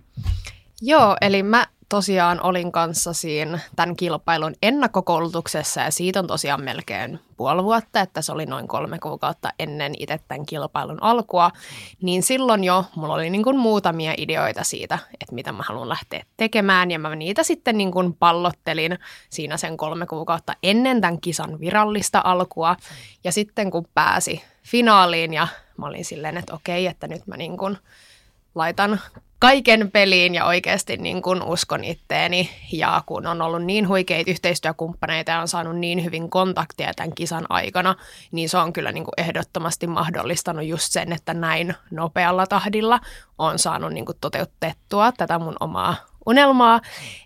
Joo, 0.82 1.16
eli 1.20 1.42
mä 1.42 1.66
tosiaan 1.92 2.40
olin 2.42 2.72
kanssa 2.72 3.12
siinä 3.12 3.58
tämän 3.76 3.96
kilpailun 3.96 4.54
ennakkokoulutuksessa 4.62 5.80
ja 5.80 5.90
siitä 5.90 6.18
on 6.18 6.26
tosiaan 6.26 6.62
melkein 6.62 7.20
puoli 7.36 7.64
vuotta, 7.64 8.00
että 8.00 8.22
se 8.22 8.32
oli 8.32 8.46
noin 8.46 8.68
kolme 8.68 8.98
kuukautta 8.98 9.52
ennen 9.58 9.94
itse 9.98 10.20
tämän 10.28 10.46
kilpailun 10.46 11.02
alkua, 11.02 11.50
niin 12.02 12.22
silloin 12.22 12.64
jo 12.64 12.84
mulla 12.96 13.14
oli 13.14 13.30
niin 13.30 13.42
kuin 13.42 13.56
muutamia 13.56 14.14
ideoita 14.16 14.64
siitä, 14.64 14.98
että 15.20 15.34
mitä 15.34 15.52
mä 15.52 15.62
haluan 15.68 15.88
lähteä 15.88 16.24
tekemään. 16.36 16.90
Ja 16.90 16.98
mä 16.98 17.16
niitä 17.16 17.42
sitten 17.42 17.78
niin 17.78 17.92
kuin 17.92 18.14
pallottelin 18.14 18.98
siinä 19.30 19.56
sen 19.56 19.76
kolme 19.76 20.06
kuukautta 20.06 20.56
ennen 20.62 21.00
tämän 21.00 21.20
kisan 21.20 21.60
virallista 21.60 22.20
alkua. 22.24 22.76
Ja 23.24 23.32
sitten 23.32 23.70
kun 23.70 23.86
pääsi 23.94 24.42
finaaliin 24.62 25.34
ja 25.34 25.48
mä 25.76 25.86
olin 25.86 26.04
silleen, 26.04 26.36
että 26.36 26.54
okei, 26.54 26.86
että 26.86 27.08
nyt 27.08 27.26
mä 27.26 27.36
niin 27.36 27.56
kuin 27.56 27.78
laitan 28.54 29.00
kaiken 29.42 29.90
peliin 29.90 30.34
ja 30.34 30.44
oikeasti 30.44 30.96
niin 30.96 31.22
kuin 31.22 31.42
uskon 31.42 31.84
itteeni. 31.84 32.50
Ja 32.72 33.02
kun 33.06 33.26
on 33.26 33.42
ollut 33.42 33.64
niin 33.64 33.88
huikeita 33.88 34.30
yhteistyökumppaneita 34.30 35.30
ja 35.30 35.40
on 35.40 35.48
saanut 35.48 35.78
niin 35.78 36.04
hyvin 36.04 36.30
kontaktia 36.30 36.94
tämän 36.96 37.14
kisan 37.14 37.46
aikana, 37.48 37.94
niin 38.32 38.48
se 38.48 38.58
on 38.58 38.72
kyllä 38.72 38.92
niin 38.92 39.04
kuin 39.04 39.14
ehdottomasti 39.16 39.86
mahdollistanut 39.86 40.64
just 40.64 40.92
sen, 40.92 41.12
että 41.12 41.34
näin 41.34 41.74
nopealla 41.90 42.46
tahdilla 42.46 43.00
on 43.38 43.58
saanut 43.58 43.92
niin 43.92 44.06
kuin 44.06 44.18
toteutettua 44.20 45.12
tätä 45.12 45.38
mun 45.38 45.56
omaa 45.60 45.96
unelmaa. 46.26 46.80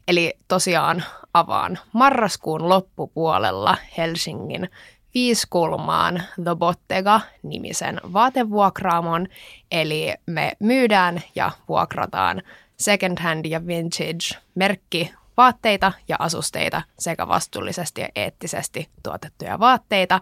Eli 0.08 0.34
tosiaan 0.48 1.04
avaan 1.34 1.78
marraskuun 1.92 2.68
loppupuolella 2.68 3.76
Helsingin 3.96 4.70
viiskulmaan 5.16 6.22
The 6.44 6.54
Bottega-nimisen 6.58 8.00
vaatevuokraamon. 8.12 9.26
Eli 9.70 10.14
me 10.26 10.52
myydään 10.60 11.22
ja 11.34 11.50
vuokrataan 11.68 12.42
second 12.76 13.18
hand 13.20 13.44
ja 13.44 13.66
vintage 13.66 14.42
merkki 14.54 15.14
vaatteita 15.36 15.92
ja 16.08 16.16
asusteita 16.18 16.82
sekä 16.98 17.28
vastuullisesti 17.28 18.00
ja 18.00 18.08
eettisesti 18.16 18.88
tuotettuja 19.02 19.58
vaatteita. 19.58 20.20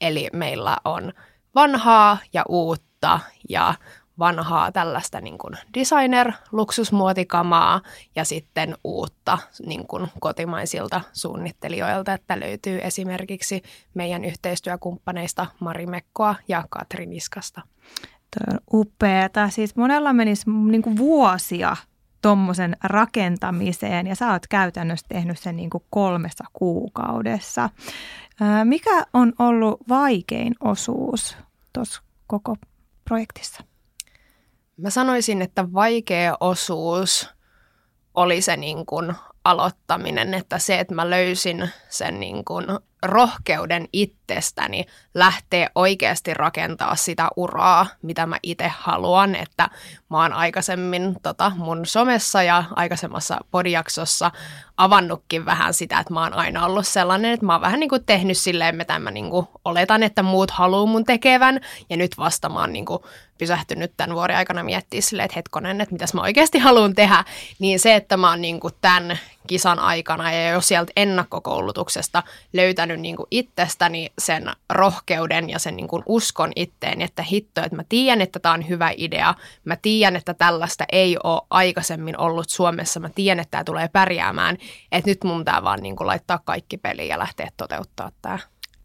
Eli 0.00 0.28
meillä 0.32 0.76
on 0.84 1.12
vanhaa 1.54 2.18
ja 2.32 2.44
uutta 2.48 3.20
ja 3.48 3.74
vanhaa 4.18 4.72
tällaista 4.72 5.20
niin 5.20 5.38
kuin 5.38 5.54
designer-luksusmuotikamaa 5.78 7.80
ja 8.16 8.24
sitten 8.24 8.76
uutta 8.84 9.38
niin 9.66 9.86
kuin 9.86 10.08
kotimaisilta 10.20 11.00
suunnittelijoilta, 11.12 12.12
että 12.12 12.40
löytyy 12.40 12.78
esimerkiksi 12.82 13.62
meidän 13.94 14.24
yhteistyökumppaneista 14.24 15.46
Mari 15.60 15.86
Mekkoa 15.86 16.34
ja 16.48 16.64
Katri 16.70 17.06
Niskasta. 17.06 17.62
Tuo 18.02 18.54
on 18.54 18.60
upeata. 18.72 19.48
Siis 19.48 19.76
monella 19.76 20.12
menisi 20.12 20.50
niin 20.50 20.82
kuin 20.82 20.96
vuosia 20.96 21.76
tuommoisen 22.22 22.76
rakentamiseen 22.84 24.06
ja 24.06 24.16
sä 24.16 24.32
oot 24.32 24.46
käytännössä 24.46 25.06
tehnyt 25.08 25.38
sen 25.38 25.56
niin 25.56 25.70
kuin 25.70 25.84
kolmessa 25.90 26.44
kuukaudessa. 26.52 27.70
Mikä 28.64 29.06
on 29.12 29.32
ollut 29.38 29.80
vaikein 29.88 30.54
osuus 30.60 31.36
tuossa 31.72 32.02
koko 32.26 32.56
projektissa? 33.04 33.64
Mä 34.76 34.90
sanoisin, 34.90 35.42
että 35.42 35.72
vaikea 35.72 36.36
osuus 36.40 37.28
oli 38.14 38.42
se 38.42 38.56
niin 38.56 38.86
kuin 38.86 39.14
aloittaminen, 39.44 40.34
että 40.34 40.58
se, 40.58 40.80
että 40.80 40.94
mä 40.94 41.10
löysin 41.10 41.70
sen 41.88 42.20
niin 42.20 42.44
kuin 42.44 42.66
rohkeuden 43.02 43.88
itsestäni 43.92 44.86
lähteä 45.14 45.70
oikeasti 45.74 46.34
rakentaa 46.34 46.96
sitä 46.96 47.28
uraa, 47.36 47.86
mitä 48.02 48.26
mä 48.26 48.36
itse 48.42 48.72
haluan, 48.78 49.34
että 49.34 49.68
mä 50.10 50.22
oon 50.22 50.32
aikaisemmin 50.32 51.16
tota, 51.22 51.52
mun 51.56 51.86
somessa 51.86 52.42
ja 52.42 52.64
aikaisemmassa 52.76 53.38
podiaksossa 53.50 54.30
avannutkin 54.76 55.44
vähän 55.44 55.74
sitä, 55.74 55.98
että 55.98 56.14
mä 56.14 56.22
oon 56.22 56.34
aina 56.34 56.66
ollut 56.66 56.86
sellainen, 56.86 57.32
että 57.32 57.46
mä 57.46 57.52
oon 57.52 57.60
vähän 57.60 57.80
niin 57.80 57.90
kuin 57.90 58.04
tehnyt 58.04 58.38
silleen, 58.38 58.76
mitä 58.76 58.98
mä 58.98 59.10
niin 59.10 59.30
kuin 59.30 59.46
oletan, 59.64 60.02
että 60.02 60.22
muut 60.22 60.50
haluaa 60.50 60.86
mun 60.86 61.04
tekevän. 61.04 61.60
Ja 61.90 61.96
nyt 61.96 62.18
vasta 62.18 62.48
mä 62.48 62.60
oon 62.60 62.72
niin 62.72 62.86
kuin 62.86 63.02
pysähtynyt 63.38 63.92
tämän 63.96 64.16
vuoden 64.16 64.36
aikana 64.36 64.62
miettiä 64.62 65.00
silleen, 65.00 65.24
että 65.24 65.36
hetkonen, 65.36 65.80
että 65.80 65.92
mitäs 65.92 66.14
mä 66.14 66.20
oikeasti 66.20 66.58
haluan 66.58 66.94
tehdä, 66.94 67.24
niin 67.58 67.80
se, 67.80 67.94
että 67.94 68.16
mä 68.16 68.30
oon 68.30 68.40
niin 68.40 68.60
kuin 68.60 68.74
tämän 68.80 69.18
kisan 69.46 69.78
aikana 69.78 70.32
ja 70.32 70.48
jo 70.48 70.60
sieltä 70.60 70.92
ennakkokoulutuksesta 70.96 72.22
löytänyt 72.52 73.00
niin 73.00 73.16
kuin 73.16 73.26
itsestäni 73.30 74.12
sen 74.18 74.52
rohkeuden 74.70 75.50
ja 75.50 75.58
sen 75.58 75.76
niin 75.76 75.88
kuin 75.88 76.02
uskon 76.06 76.52
itteen, 76.56 77.02
että 77.02 77.22
hitto, 77.22 77.62
että 77.64 77.76
mä 77.76 77.84
tiedän, 77.88 78.20
että 78.20 78.38
tämä 78.38 78.54
on 78.54 78.68
hyvä 78.68 78.90
idea, 78.96 79.34
mä 79.64 79.76
tiedän, 79.76 80.16
että 80.16 80.34
tällaista 80.34 80.84
ei 80.92 81.16
ole 81.24 81.42
aikaisemmin 81.50 82.18
ollut 82.18 82.50
Suomessa, 82.50 83.00
mä 83.00 83.08
tiedän, 83.08 83.40
että 83.40 83.50
tämä 83.50 83.64
tulee 83.64 83.88
pärjäämään, 83.88 84.58
että 84.92 85.10
nyt 85.10 85.24
mun 85.24 85.38
pitää 85.38 85.62
vaan 85.62 85.80
niin 85.82 85.96
kuin 85.96 86.06
laittaa 86.06 86.40
kaikki 86.44 86.76
peliin 86.76 87.08
ja 87.08 87.18
lähteä 87.18 87.48
toteuttaa 87.56 88.12
tämä. 88.22 88.38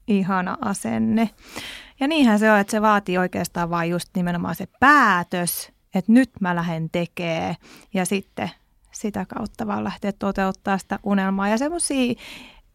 Ihana 0.07 0.57
asenne. 0.61 1.29
Ja 1.99 2.07
niinhän 2.07 2.39
se 2.39 2.51
on, 2.51 2.59
että 2.59 2.71
se 2.71 2.81
vaatii 2.81 3.17
oikeastaan 3.17 3.69
vain 3.69 3.89
just 3.89 4.09
nimenomaan 4.15 4.55
se 4.55 4.67
päätös, 4.79 5.71
että 5.95 6.11
nyt 6.11 6.31
mä 6.41 6.55
lähden 6.55 6.89
tekemään 6.89 7.55
ja 7.93 8.05
sitten 8.05 8.51
sitä 8.91 9.25
kautta 9.25 9.67
vaan 9.67 9.83
lähteä 9.83 10.11
toteuttaa 10.11 10.77
sitä 10.77 10.99
unelmaa 11.03 11.49
ja 11.49 11.57
semmoisia 11.57 12.13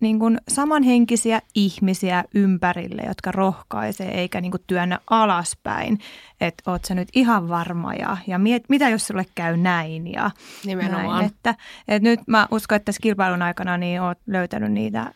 niin 0.02 0.18
kuin 0.18 0.38
samanhenkisiä 0.48 1.42
ihmisiä 1.54 2.24
ympärille, 2.34 3.02
jotka 3.06 3.32
rohkaisee 3.32 4.20
eikä 4.20 4.40
niin 4.40 4.50
kuin 4.50 4.62
työnnä 4.66 4.98
alaspäin, 5.10 5.98
että 6.40 6.70
oot 6.70 6.84
sä 6.84 6.94
nyt 6.94 7.08
ihan 7.14 7.48
varma 7.48 7.94
ja, 7.94 8.16
ja 8.26 8.38
miet, 8.38 8.64
mitä 8.68 8.88
jos 8.88 9.06
sulle 9.06 9.26
käy 9.34 9.56
näin 9.56 10.12
ja 10.12 10.30
Nimenomaan. 10.66 11.18
näin. 11.18 11.26
Että, 11.26 11.54
että 11.88 12.08
nyt 12.08 12.20
mä 12.26 12.48
uskon, 12.50 12.76
että 12.76 12.84
tässä 12.84 13.02
kilpailun 13.02 13.42
aikana 13.42 13.76
niin 13.76 14.02
oot 14.02 14.18
löytänyt 14.26 14.72
niitä 14.72 15.14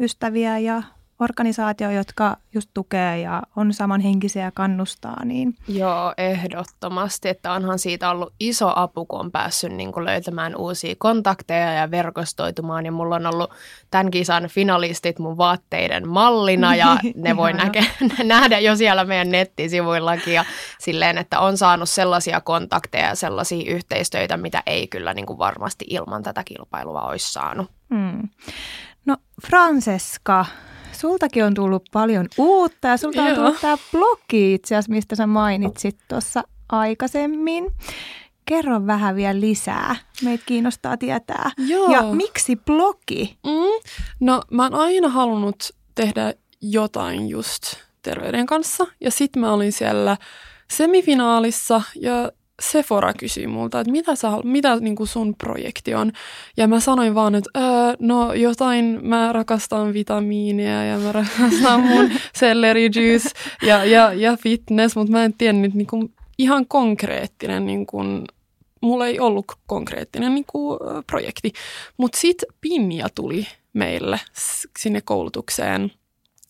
ystäviä 0.00 0.58
ja 0.58 0.82
organisaatio, 1.20 1.90
jotka 1.90 2.36
just 2.54 2.70
tukee 2.74 3.20
ja 3.20 3.42
on 3.56 3.72
samanhenkisiä 3.72 4.44
ja 4.44 4.50
kannustaa. 4.50 5.24
Niin. 5.24 5.54
Joo, 5.68 6.14
ehdottomasti. 6.18 7.28
Että 7.28 7.52
onhan 7.52 7.78
siitä 7.78 8.10
ollut 8.10 8.34
iso 8.40 8.72
apu, 8.76 9.06
kun 9.06 9.20
on 9.20 9.32
päässyt 9.32 9.72
niin 9.72 9.92
kuin 9.92 10.04
löytämään 10.04 10.56
uusia 10.56 10.94
kontakteja 10.98 11.72
ja 11.72 11.90
verkostoitumaan. 11.90 12.86
Ja 12.86 12.92
mulla 12.92 13.16
on 13.16 13.26
ollut 13.26 13.50
tämän 13.90 14.10
kisan 14.10 14.48
finalistit 14.48 15.18
mun 15.18 15.38
vaatteiden 15.38 16.08
mallina 16.08 16.74
ja 16.74 16.98
ne 17.14 17.36
voi 17.36 17.52
näke, 17.52 17.84
nähdä 18.24 18.58
jo 18.58 18.76
siellä 18.76 19.04
meidän 19.04 19.30
nettisivuillakin. 19.30 20.34
Ja 20.34 20.44
silleen, 20.78 21.18
että 21.18 21.40
on 21.40 21.56
saanut 21.56 21.88
sellaisia 21.88 22.40
kontakteja 22.40 23.06
ja 23.06 23.14
sellaisia 23.14 23.72
yhteistöitä, 23.72 24.36
mitä 24.36 24.62
ei 24.66 24.88
kyllä 24.88 25.14
niin 25.14 25.26
kuin 25.26 25.38
varmasti 25.38 25.84
ilman 25.88 26.22
tätä 26.22 26.42
kilpailua 26.44 27.02
olisi 27.02 27.32
saanut. 27.32 27.70
Hmm. 27.94 28.28
No 29.06 29.16
Francesca, 29.46 30.44
sultakin 30.96 31.44
on 31.44 31.54
tullut 31.54 31.84
paljon 31.92 32.26
uutta 32.38 32.88
ja 32.88 32.96
sulta 32.96 33.22
on 33.22 33.28
Joo. 33.28 33.36
tullut 33.36 33.60
tämä 33.60 33.76
blogi 33.92 34.54
itse 34.54 34.74
asiassa, 34.74 34.92
mistä 34.92 35.16
sä 35.16 35.26
mainitsit 35.26 35.98
tuossa 36.08 36.42
aikaisemmin. 36.68 37.72
Kerro 38.44 38.86
vähän 38.86 39.16
vielä 39.16 39.40
lisää. 39.40 39.96
Meitä 40.22 40.44
kiinnostaa 40.46 40.96
tietää. 40.96 41.50
Joo. 41.58 41.92
Ja 41.92 42.02
miksi 42.02 42.56
blogi? 42.56 43.38
Mm. 43.46 43.90
No 44.20 44.42
mä 44.50 44.62
oon 44.62 44.74
aina 44.74 45.08
halunnut 45.08 45.70
tehdä 45.94 46.34
jotain 46.60 47.28
just 47.28 47.62
terveyden 48.02 48.46
kanssa. 48.46 48.86
Ja 49.00 49.10
sitten 49.10 49.40
mä 49.40 49.52
olin 49.52 49.72
siellä 49.72 50.16
semifinaalissa 50.70 51.82
ja 51.94 52.32
Sephora 52.62 53.12
kysyi 53.14 53.46
multa, 53.46 53.80
että 53.80 53.90
mitä, 53.90 54.14
sä, 54.14 54.28
mitä 54.44 54.76
niin 54.76 54.96
kuin 54.96 55.06
sun 55.06 55.34
projekti 55.34 55.94
on. 55.94 56.12
Ja 56.56 56.68
mä 56.68 56.80
sanoin 56.80 57.14
vaan, 57.14 57.34
että 57.34 57.50
öö, 57.56 57.94
no 58.00 58.32
jotain, 58.32 58.98
mä 59.02 59.32
rakastan 59.32 59.92
vitamiineja 59.92 60.84
ja 60.84 60.98
mä 60.98 61.12
rakastan 61.12 61.80
mun 61.80 62.10
celery 62.38 62.80
juice 62.80 63.28
ja, 63.62 63.84
ja, 63.84 64.12
ja 64.12 64.36
fitness, 64.36 64.96
mutta 64.96 65.12
mä 65.12 65.24
en 65.24 65.34
tiennyt 65.38 65.74
niin 65.74 65.86
kuin 65.86 66.14
ihan 66.38 66.66
konkreettinen, 66.68 67.66
niin 67.66 67.86
kuin, 67.86 68.24
mulla 68.80 69.06
ei 69.06 69.20
ollut 69.20 69.44
konkreettinen 69.66 70.34
niin 70.34 70.44
kuin, 70.46 70.78
projekti. 71.06 71.52
Mutta 71.96 72.18
sitten 72.18 72.48
Pinja 72.60 73.08
tuli 73.14 73.46
meille 73.72 74.20
sinne 74.78 75.00
koulutukseen 75.00 75.92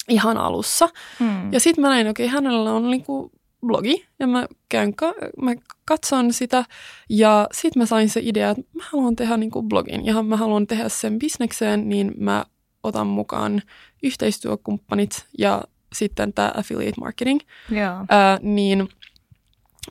ihan 0.09 0.37
alussa. 0.37 0.89
Hmm. 1.19 1.53
Ja 1.53 1.61
sitten 1.61 1.83
mä 1.83 1.89
näin, 1.89 2.09
okei, 2.09 2.27
okay, 2.27 2.35
hänellä 2.35 2.73
on 2.73 2.91
niinku 2.91 3.33
blogi 3.67 4.07
ja 4.19 4.27
mä, 4.27 4.47
käyn 4.69 4.97
ka- 4.97 5.15
mä 5.43 5.55
katson 5.85 6.33
sitä 6.33 6.65
ja 7.09 7.49
sitten 7.53 7.83
mä 7.83 7.87
sain 7.87 8.09
se 8.09 8.21
idea, 8.23 8.51
että 8.51 8.63
mä 8.73 8.85
haluan 8.93 9.17
tehdä 9.17 9.37
niinku 9.37 9.63
blogin 9.63 10.07
ja 10.07 10.23
mä 10.23 10.37
haluan 10.37 10.67
tehdä 10.67 10.89
sen 10.89 11.19
bisnekseen, 11.19 11.89
niin 11.89 12.13
mä 12.19 12.45
otan 12.83 13.07
mukaan 13.07 13.63
yhteistyökumppanit 14.03 15.27
ja 15.39 15.63
sitten 15.93 16.33
tämä 16.33 16.53
affiliate 16.57 17.01
marketing. 17.01 17.41
Joo. 17.71 18.05
Ää, 18.09 18.39
niin 18.43 18.89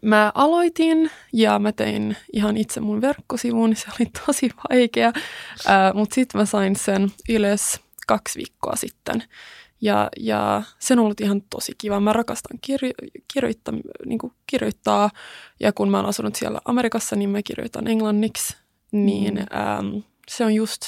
mä 0.02 0.32
aloitin 0.36 1.12
ja 1.34 1.60
mä 1.60 1.72
tein 1.72 2.18
ihan 2.34 2.58
itse 2.58 2.80
mun 2.80 3.02
verkkosivun, 3.02 3.76
se 3.76 3.86
oli 4.00 4.10
tosi 4.26 4.50
vaikea, 4.70 5.14
mutta 5.94 6.16
sitten 6.16 6.42
mä 6.42 6.46
sain 6.46 6.76
sen 6.76 7.12
ylös 7.30 7.80
kaksi 8.08 8.38
viikkoa 8.38 8.76
sitten. 8.76 9.24
Ja, 9.82 10.10
ja 10.20 10.64
se 10.80 10.94
on 10.94 11.00
ollut 11.00 11.22
ihan 11.22 11.42
tosi 11.50 11.72
kiva. 11.78 12.00
Mä 12.00 12.14
rakastan 12.14 12.60
kirjo- 12.68 13.10
kirjoittaa, 13.34 13.74
niin 14.06 14.20
kirjoittaa 14.48 15.10
ja 15.60 15.74
kun 15.74 15.90
mä 15.92 15.98
oon 15.98 16.06
asunut 16.06 16.36
siellä 16.36 16.60
Amerikassa, 16.66 17.16
niin 17.16 17.30
mä 17.30 17.42
kirjoitan 17.44 17.88
englanniksi. 17.88 18.58
Niin 18.92 19.34
Mm. 19.36 19.58
ähm, 19.60 19.98
se 20.28 20.46
on 20.46 20.54
just 20.56 20.82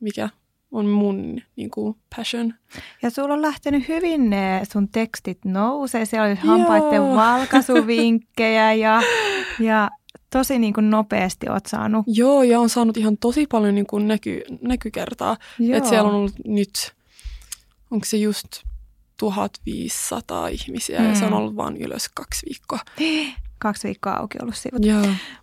mikä 0.00 0.28
on 0.72 0.86
mun 0.86 1.40
niin 1.56 1.70
kuin 1.70 1.96
passion. 2.16 2.54
Ja 3.02 3.10
sulla 3.10 3.34
on 3.34 3.42
lähtenyt 3.42 3.88
hyvin 3.88 4.30
ne 4.30 4.62
sun 4.72 4.88
tekstit 4.88 5.44
nousee. 5.44 6.04
Siellä 6.04 6.26
oli 6.26 6.34
hampaiden 6.34 6.94
Joo. 6.96 7.16
valkaisuvinkkejä 7.16 8.72
ja, 8.72 9.02
ja 9.60 9.90
tosi 10.30 10.58
niin 10.58 10.74
kuin 10.74 10.90
nopeasti 10.90 11.48
oot 11.48 11.66
saanut. 11.66 12.04
Joo, 12.08 12.42
ja 12.42 12.60
on 12.60 12.68
saanut 12.68 12.96
ihan 12.96 13.16
tosi 13.18 13.46
paljon 13.46 13.74
niin 13.74 13.86
kuin 13.86 14.08
näky, 14.08 14.40
näkykertaa. 14.60 15.36
Joo. 15.58 15.76
Että 15.76 15.88
siellä 15.88 16.08
on 16.10 16.14
ollut 16.16 16.32
nyt, 16.46 16.94
onko 17.90 18.04
se 18.06 18.16
just 18.16 18.46
1500 19.16 20.48
ihmisiä 20.48 21.00
mm. 21.00 21.08
ja 21.08 21.14
se 21.14 21.24
on 21.24 21.30
Mm. 21.30 21.36
ollut 21.36 21.56
vain 21.56 21.76
ylös 21.76 22.08
kaksi 22.14 22.46
viikkoa. 22.46 22.78
Kaksi 23.58 23.88
viikkoa 23.88 24.12
auki 24.12 24.38
ollut 24.42 24.56
sivut. 24.56 24.82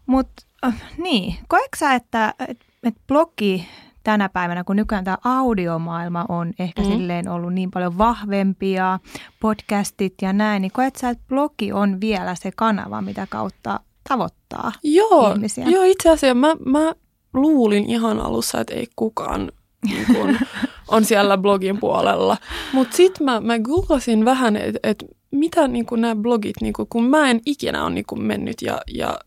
Mutta 0.06 0.44
äh, 0.66 0.82
niin, 0.98 1.36
koetko 1.48 1.78
sä, 1.78 1.94
että, 1.94 2.34
että, 2.48 2.66
että 2.84 3.02
blogi 3.08 3.68
tänä 4.04 4.30
päivänä, 4.30 4.64
kun 4.64 4.76
nykyään 4.76 5.04
tämä 5.04 5.18
audiomaailma 5.24 6.26
on 6.30 6.54
ehkä 6.60 6.82
mm. 6.82 6.88
silleen 6.88 7.30
ollut 7.30 7.54
niin 7.54 7.72
paljon 7.72 7.98
vahvempia, 7.98 9.00
podcastit 9.40 10.14
ja 10.22 10.34
näin, 10.34 10.62
niin 10.62 10.72
koet 10.72 10.96
sä, 10.96 11.10
että 11.10 11.24
blogi 11.28 11.72
on 11.72 12.02
vielä 12.02 12.36
se 12.36 12.52
kanava, 12.56 13.02
mitä 13.02 13.28
kautta 13.30 13.80
tavoittaa 14.10 14.72
joo, 14.84 15.32
ihmisiä? 15.34 15.66
Joo, 15.70 15.84
itse 15.84 16.10
asiassa 16.10 16.34
mä, 16.36 16.56
mä 16.66 16.94
luulin 17.34 17.90
ihan 17.90 18.20
alussa, 18.20 18.60
että 18.62 18.74
ei 18.74 18.88
kukaan 18.96 19.52
niin 19.88 20.06
kun, 20.06 20.38
on 20.94 21.06
siellä 21.06 21.38
blogin 21.38 21.80
puolella. 21.80 22.38
Mutta 22.74 22.98
sitten 22.98 23.26
mä, 23.26 23.42
mä 23.42 23.60
googlasin 23.60 24.26
vähän, 24.26 24.56
että 24.56 24.80
et 24.84 25.06
mitä 25.32 25.68
niin 25.68 25.86
nämä 25.98 26.16
blogit, 26.16 26.56
niin 26.62 26.74
kun, 26.90 27.04
mä 27.04 27.30
en 27.30 27.42
ikinä 27.46 27.86
ole 27.86 27.94
niin 27.94 28.06
mennyt 28.24 28.62
ja, 28.62 28.82
ja 28.94 29.20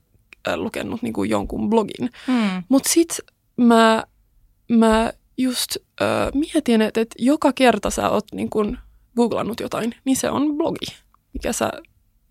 lukenut 0.56 1.02
niin 1.02 1.14
jonkun 1.28 1.70
blogin. 1.70 2.11
Hmm. 2.26 2.62
Mutta 2.68 2.88
sitten 2.92 3.16
mä, 3.56 4.04
mä 4.68 5.12
just 5.38 5.76
äh, 6.02 6.28
mietin, 6.35 6.82
että 6.82 7.00
et 7.00 7.14
joka 7.18 7.52
kerta 7.52 7.90
sä 7.90 8.11
oot 8.11 8.25
niin 8.32 8.50
kun, 8.50 8.78
googlannut 9.16 9.61
jotain, 9.61 9.94
niin 10.04 10.16
se 10.16 10.30
on 10.30 10.56
blogi, 10.56 10.87
mikä 11.32 11.52
sä, 11.52 11.73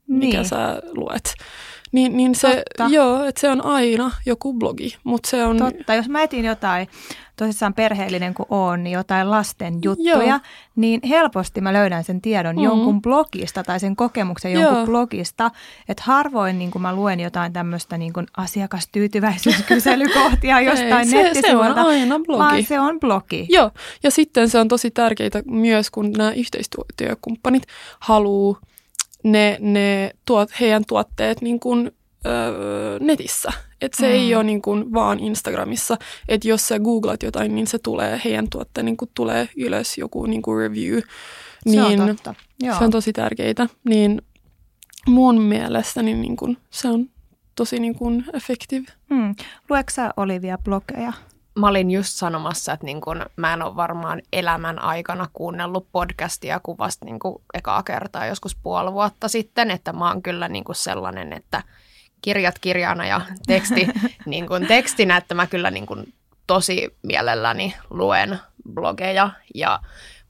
mikä 0.08 0.38
niin. 0.38 0.50
sä 0.50 0.82
luet. 0.96 1.34
Niin, 1.96 2.18
niin 2.18 2.36
se, 2.36 2.64
Totta. 2.78 2.94
joo, 2.94 3.24
että 3.24 3.42
se 3.42 3.50
on 3.50 3.66
aina 3.66 4.12
joku 4.26 4.54
blogi, 4.54 4.98
mutta 5.04 5.30
se 5.30 5.44
on... 5.44 5.58
Totta, 5.58 5.94
jos 5.94 6.10
mä 6.10 6.24
etin 6.24 6.46
jotain, 6.46 6.88
tosissaan 7.36 7.74
perheellinen 7.74 8.34
kuin 8.34 8.48
on, 8.50 8.84
niin 8.84 8.94
jotain 8.94 9.32
lasten 9.32 9.80
juttuja, 9.84 10.28
joo. 10.28 10.40
niin 10.76 11.02
helposti 11.10 11.62
mä 11.62 11.74
löydän 11.74 12.04
sen 12.04 12.22
tiedon 12.22 12.56
mm. 12.56 12.64
jonkun 12.64 13.02
blogista 13.02 13.64
tai 13.64 13.80
sen 13.80 13.96
kokemuksen 13.96 14.54
joo. 14.54 14.64
jonkun 14.64 14.86
blogista. 14.86 15.52
Että 15.90 16.04
harvoin 16.06 16.60
niin 16.60 16.72
kun 16.72 16.82
mä 16.82 16.96
luen 16.96 17.20
jotain 17.20 17.54
tämmöistä 17.54 17.98
niin 17.98 18.14
asiakastyytyväisyyskyselykohtia 18.38 20.62
jostain 20.72 21.16
Ei, 21.16 21.24
nettisivuilta. 21.24 21.74
Se 21.74 21.82
on 21.82 21.88
aina 21.88 22.20
blogi. 22.20 22.40
Vaan 22.40 22.64
se 22.64 22.80
on 22.80 23.00
blogi. 23.00 23.48
Joo, 23.50 23.72
ja 24.04 24.12
sitten 24.12 24.50
se 24.50 24.60
on 24.60 24.68
tosi 24.68 24.92
tärkeää 24.92 25.42
myös, 25.46 25.92
kun 25.92 26.12
nämä 26.12 26.32
yhteistyökumppanit 26.32 27.64
haluaa 28.00 28.60
ne, 29.26 29.58
ne 29.60 30.12
tuot, 30.26 30.50
heidän 30.60 30.84
tuotteet 30.88 31.42
niin 31.42 31.60
kuin, 31.60 31.92
öö, 32.26 33.00
netissä. 33.00 33.52
Että 33.82 33.98
se 33.98 34.08
mm. 34.08 34.14
ei 34.14 34.36
ole 34.36 34.44
niin 34.44 34.62
kuin 34.62 34.94
vaan 34.94 35.20
Instagramissa. 35.20 35.98
Että 36.28 36.48
jos 36.48 36.68
sä 36.68 36.80
googlat 36.80 37.24
jotain, 37.24 37.56
niin 37.56 37.68
se 37.68 37.80
tulee, 37.80 38.22
heidän 38.26 38.50
tuotteen 38.50 38.86
niin 38.86 38.98
kuin 38.98 39.12
tulee 39.14 39.50
ylös 39.58 39.98
joku 39.98 40.26
niin 40.26 40.42
kuin 40.42 40.58
review. 40.58 41.00
Niin 41.66 41.98
se 41.98 42.02
on 42.02 42.08
totta. 42.08 42.36
Joo. 42.64 42.78
Se 42.78 42.84
on 42.84 42.92
tosi 42.92 43.14
tärkeää. 43.14 43.68
Niin 43.90 44.22
mun 45.08 45.42
mielestä 45.42 46.02
niin, 46.02 46.22
niin 46.22 46.36
kuin, 46.36 46.58
se 46.70 46.88
on 46.88 47.10
tosi 47.56 47.80
niin 47.80 47.96
kuin 47.96 48.26
effective. 48.34 48.86
Mm. 49.10 49.36
Luetko 49.70 49.92
sä 49.94 50.14
Olivia 50.18 50.58
blogeja? 50.58 51.14
Mä 51.56 51.68
olin 51.68 51.92
just 51.92 52.10
sanomassa, 52.10 52.74
että 52.74 52.86
niin 52.86 53.02
kun, 53.02 53.26
mä 53.36 53.54
en 53.54 53.62
ole 53.62 53.76
varmaan 53.76 54.22
elämän 54.34 54.82
aikana 54.82 55.28
kuunnellut 55.34 55.88
podcastia 55.92 56.60
kuin 56.60 56.78
vasta 56.78 57.06
niin 57.06 57.20
kun 57.20 57.42
ekaa 57.54 57.84
kertaa 57.84 58.26
joskus 58.26 58.56
puoli 58.56 58.94
vuotta 58.94 59.28
sitten, 59.28 59.72
että 59.72 59.94
mä 59.94 60.08
oon 60.08 60.22
kyllä 60.22 60.48
niin 60.48 60.64
sellainen, 60.72 61.34
että 61.34 61.64
kirjat 62.22 62.60
kirjana 62.60 63.06
ja 63.06 63.22
teksti 63.48 63.88
niin 64.26 64.48
kun 64.48 64.68
tekstinä, 64.68 65.18
että 65.18 65.36
mä 65.36 65.48
kyllä 65.48 65.72
niin 65.72 65.86
kun 65.86 66.06
tosi 66.48 66.98
mielelläni 67.04 67.76
luen 67.90 68.40
blogeja. 68.74 69.30
Ja 69.56 69.80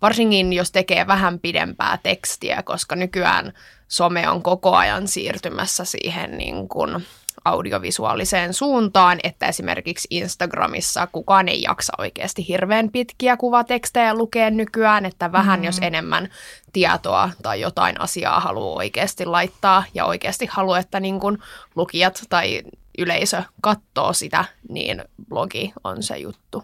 varsinkin 0.01 0.53
jos 0.53 0.71
tekee 0.71 1.07
vähän 1.07 1.39
pidempää 1.39 1.99
tekstiä, 2.03 2.63
koska 2.63 2.95
nykyään 2.95 3.53
some 3.87 4.29
on 4.29 4.43
koko 4.43 4.75
ajan 4.75 5.07
siirtymässä 5.07 5.85
siihen 5.85 6.37
niin 6.37 6.67
kun 6.67 7.01
audiovisuaaliseen 7.45 8.53
suuntaan, 8.53 9.19
että 9.23 9.47
esimerkiksi 9.47 10.07
Instagramissa 10.11 11.07
kukaan 11.07 11.47
ei 11.47 11.61
jaksa 11.61 11.93
oikeasti 11.97 12.47
hirveän 12.47 12.89
pitkiä 12.89 13.37
kuvatekstejä 13.37 14.13
lukea 14.13 14.49
nykyään, 14.49 15.05
että 15.05 15.31
vähän 15.31 15.59
mm. 15.59 15.63
jos 15.63 15.79
enemmän 15.81 16.29
tietoa 16.73 17.29
tai 17.43 17.61
jotain 17.61 18.01
asiaa 18.01 18.39
haluaa 18.39 18.75
oikeasti 18.75 19.25
laittaa 19.25 19.83
ja 19.93 20.05
oikeasti 20.05 20.45
haluaa, 20.51 20.79
että 20.79 20.99
niin 20.99 21.19
kuin 21.19 21.37
lukijat 21.75 22.23
tai 22.29 22.61
yleisö 22.97 23.43
katsoo 23.61 24.13
sitä, 24.13 24.45
niin 24.69 25.03
blogi 25.29 25.73
on 25.83 26.03
se 26.03 26.17
juttu. 26.17 26.63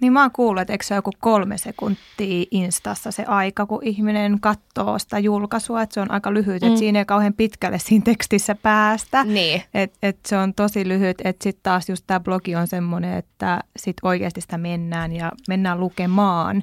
Niin 0.00 0.12
mä 0.12 0.22
oon 0.22 0.30
kuullut, 0.30 0.60
että 0.60 0.72
eikö 0.72 0.84
se 0.84 0.94
ole 0.94 0.98
joku 0.98 1.10
kolme 1.18 1.58
sekuntia 1.58 2.44
Instassa 2.50 3.10
se 3.10 3.24
aika, 3.24 3.66
kun 3.66 3.84
ihminen 3.84 4.40
katsoo 4.40 4.98
sitä 4.98 5.18
julkaisua, 5.18 5.82
että 5.82 5.94
se 5.94 6.00
on 6.00 6.10
aika 6.10 6.34
lyhyt, 6.34 6.62
mm. 6.62 6.68
että 6.68 6.78
siinä 6.78 6.98
ei 6.98 7.04
kauhean 7.04 7.34
pitkälle 7.34 7.78
siinä 7.78 8.04
tekstissä 8.04 8.54
päästä. 8.54 9.24
Niin. 9.24 9.62
Että 9.74 9.98
et 10.02 10.18
se 10.26 10.38
on 10.38 10.54
tosi 10.54 10.88
lyhyt, 10.88 11.18
että 11.24 11.44
sitten 11.44 11.62
taas 11.62 11.88
just 11.88 12.04
tämä 12.06 12.20
blogi 12.20 12.56
on 12.56 12.66
semmoinen, 12.66 13.16
että 13.16 13.60
sitten 13.76 14.08
oikeasti 14.08 14.40
sitä 14.40 14.58
mennään 14.58 15.12
ja 15.12 15.32
mennään 15.48 15.80
lukemaan 15.80 16.62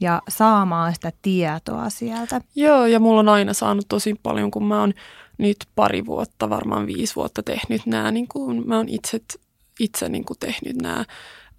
ja 0.00 0.22
saamaan 0.28 0.94
sitä 0.94 1.12
tietoa 1.22 1.90
sieltä. 1.90 2.40
Joo, 2.54 2.86
ja 2.86 3.00
mulla 3.00 3.20
on 3.20 3.28
aina 3.28 3.52
saanut 3.52 3.84
tosi 3.88 4.14
paljon, 4.22 4.50
kun 4.50 4.66
mä 4.66 4.80
oon 4.80 4.92
nyt 5.38 5.56
pari 5.74 6.06
vuotta, 6.06 6.50
varmaan 6.50 6.86
viisi 6.86 7.16
vuotta 7.16 7.42
tehnyt 7.42 7.86
nämä, 7.86 8.10
niin 8.10 8.28
kuin 8.28 8.68
mä 8.68 8.76
oon 8.76 8.88
itse, 8.88 9.20
itse 9.80 10.08
niin 10.08 10.24
kuin 10.24 10.38
tehnyt 10.38 10.82
nämä 10.82 11.04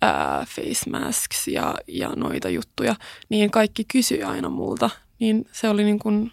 ää, 0.03 0.45
face 0.45 0.89
masks 0.89 1.47
ja, 1.47 1.75
ja 1.87 2.09
noita 2.15 2.49
juttuja, 2.49 2.95
niin 3.29 3.51
kaikki 3.51 3.83
kysyi 3.83 4.23
aina 4.23 4.49
multa. 4.49 4.89
Niin 5.19 5.45
se 5.51 5.69
oli 5.69 5.83
niin 5.83 5.99
kuin 5.99 6.31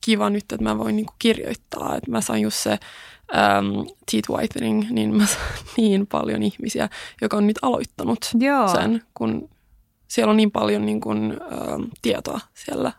kiva 0.00 0.30
nyt, 0.30 0.52
että 0.52 0.62
mä 0.62 0.78
voin 0.78 0.96
niin 0.96 1.06
kuin 1.06 1.16
kirjoittaa, 1.18 1.96
että 1.96 2.10
mä 2.10 2.20
sain 2.20 2.42
just 2.42 2.56
se 2.56 2.70
um, 2.70 3.86
teeth 4.10 4.30
whitening, 4.30 4.90
niin 4.90 5.16
mä 5.16 5.26
saan 5.26 5.46
niin 5.76 6.06
paljon 6.06 6.42
ihmisiä, 6.42 6.88
joka 7.22 7.36
on 7.36 7.46
nyt 7.46 7.58
aloittanut 7.62 8.30
Joo. 8.38 8.68
sen, 8.68 9.02
kun 9.14 9.48
siellä 10.08 10.30
on 10.30 10.36
niin 10.36 10.50
paljon 10.50 10.86
niin 10.86 11.00
kuin, 11.00 11.40
um, 11.74 11.90
tietoa 12.02 12.40
siellä 12.54 12.92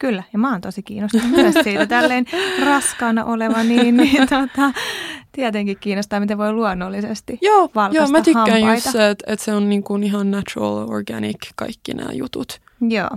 Kyllä, 0.00 0.22
ja 0.32 0.38
mä 0.38 0.52
oon 0.52 0.60
tosi 0.60 0.82
kiinnostunut 0.82 1.30
myös 1.30 1.54
siitä 1.64 1.86
tälleen 1.86 2.26
raskaana 2.64 3.24
oleva, 3.24 3.62
niin, 3.62 3.96
niin 3.96 4.28
tota, 4.28 4.72
tietenkin 5.32 5.76
kiinnostaa, 5.80 6.20
miten 6.20 6.38
voi 6.38 6.52
luonnollisesti 6.52 7.38
Joo, 7.42 7.70
joo 7.92 8.08
mä 8.08 8.22
tykkään 8.22 8.50
hampaita. 8.50 8.74
just 8.74 8.92
se, 8.92 9.10
että, 9.10 9.32
että 9.32 9.44
se 9.44 9.54
on 9.54 9.68
niin 9.68 9.82
kuin 9.82 10.02
ihan 10.02 10.30
natural, 10.30 10.88
organic, 10.88 11.36
kaikki 11.56 11.94
nämä 11.94 12.12
jutut. 12.12 12.60
Joo, 12.80 13.10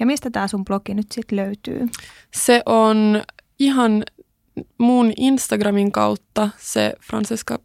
ja 0.00 0.06
mistä 0.06 0.30
tämä 0.30 0.48
sun 0.48 0.64
blogi 0.64 0.94
nyt 0.94 1.12
sitten 1.12 1.36
löytyy? 1.36 1.88
Se 2.34 2.62
on 2.66 3.22
ihan 3.58 4.04
mun 4.78 5.12
Instagramin 5.16 5.92
kautta 5.92 6.50
se 6.58 6.92
Francesca, 7.06 7.58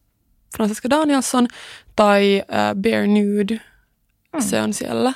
Francesca 0.58 0.90
Danielson 0.90 1.48
tai 1.96 2.42
uh, 2.42 2.82
Bare 2.82 3.08
Nude, 3.08 3.62
mm. 4.34 4.42
se 4.42 4.62
on 4.62 4.74
siellä 4.74 5.14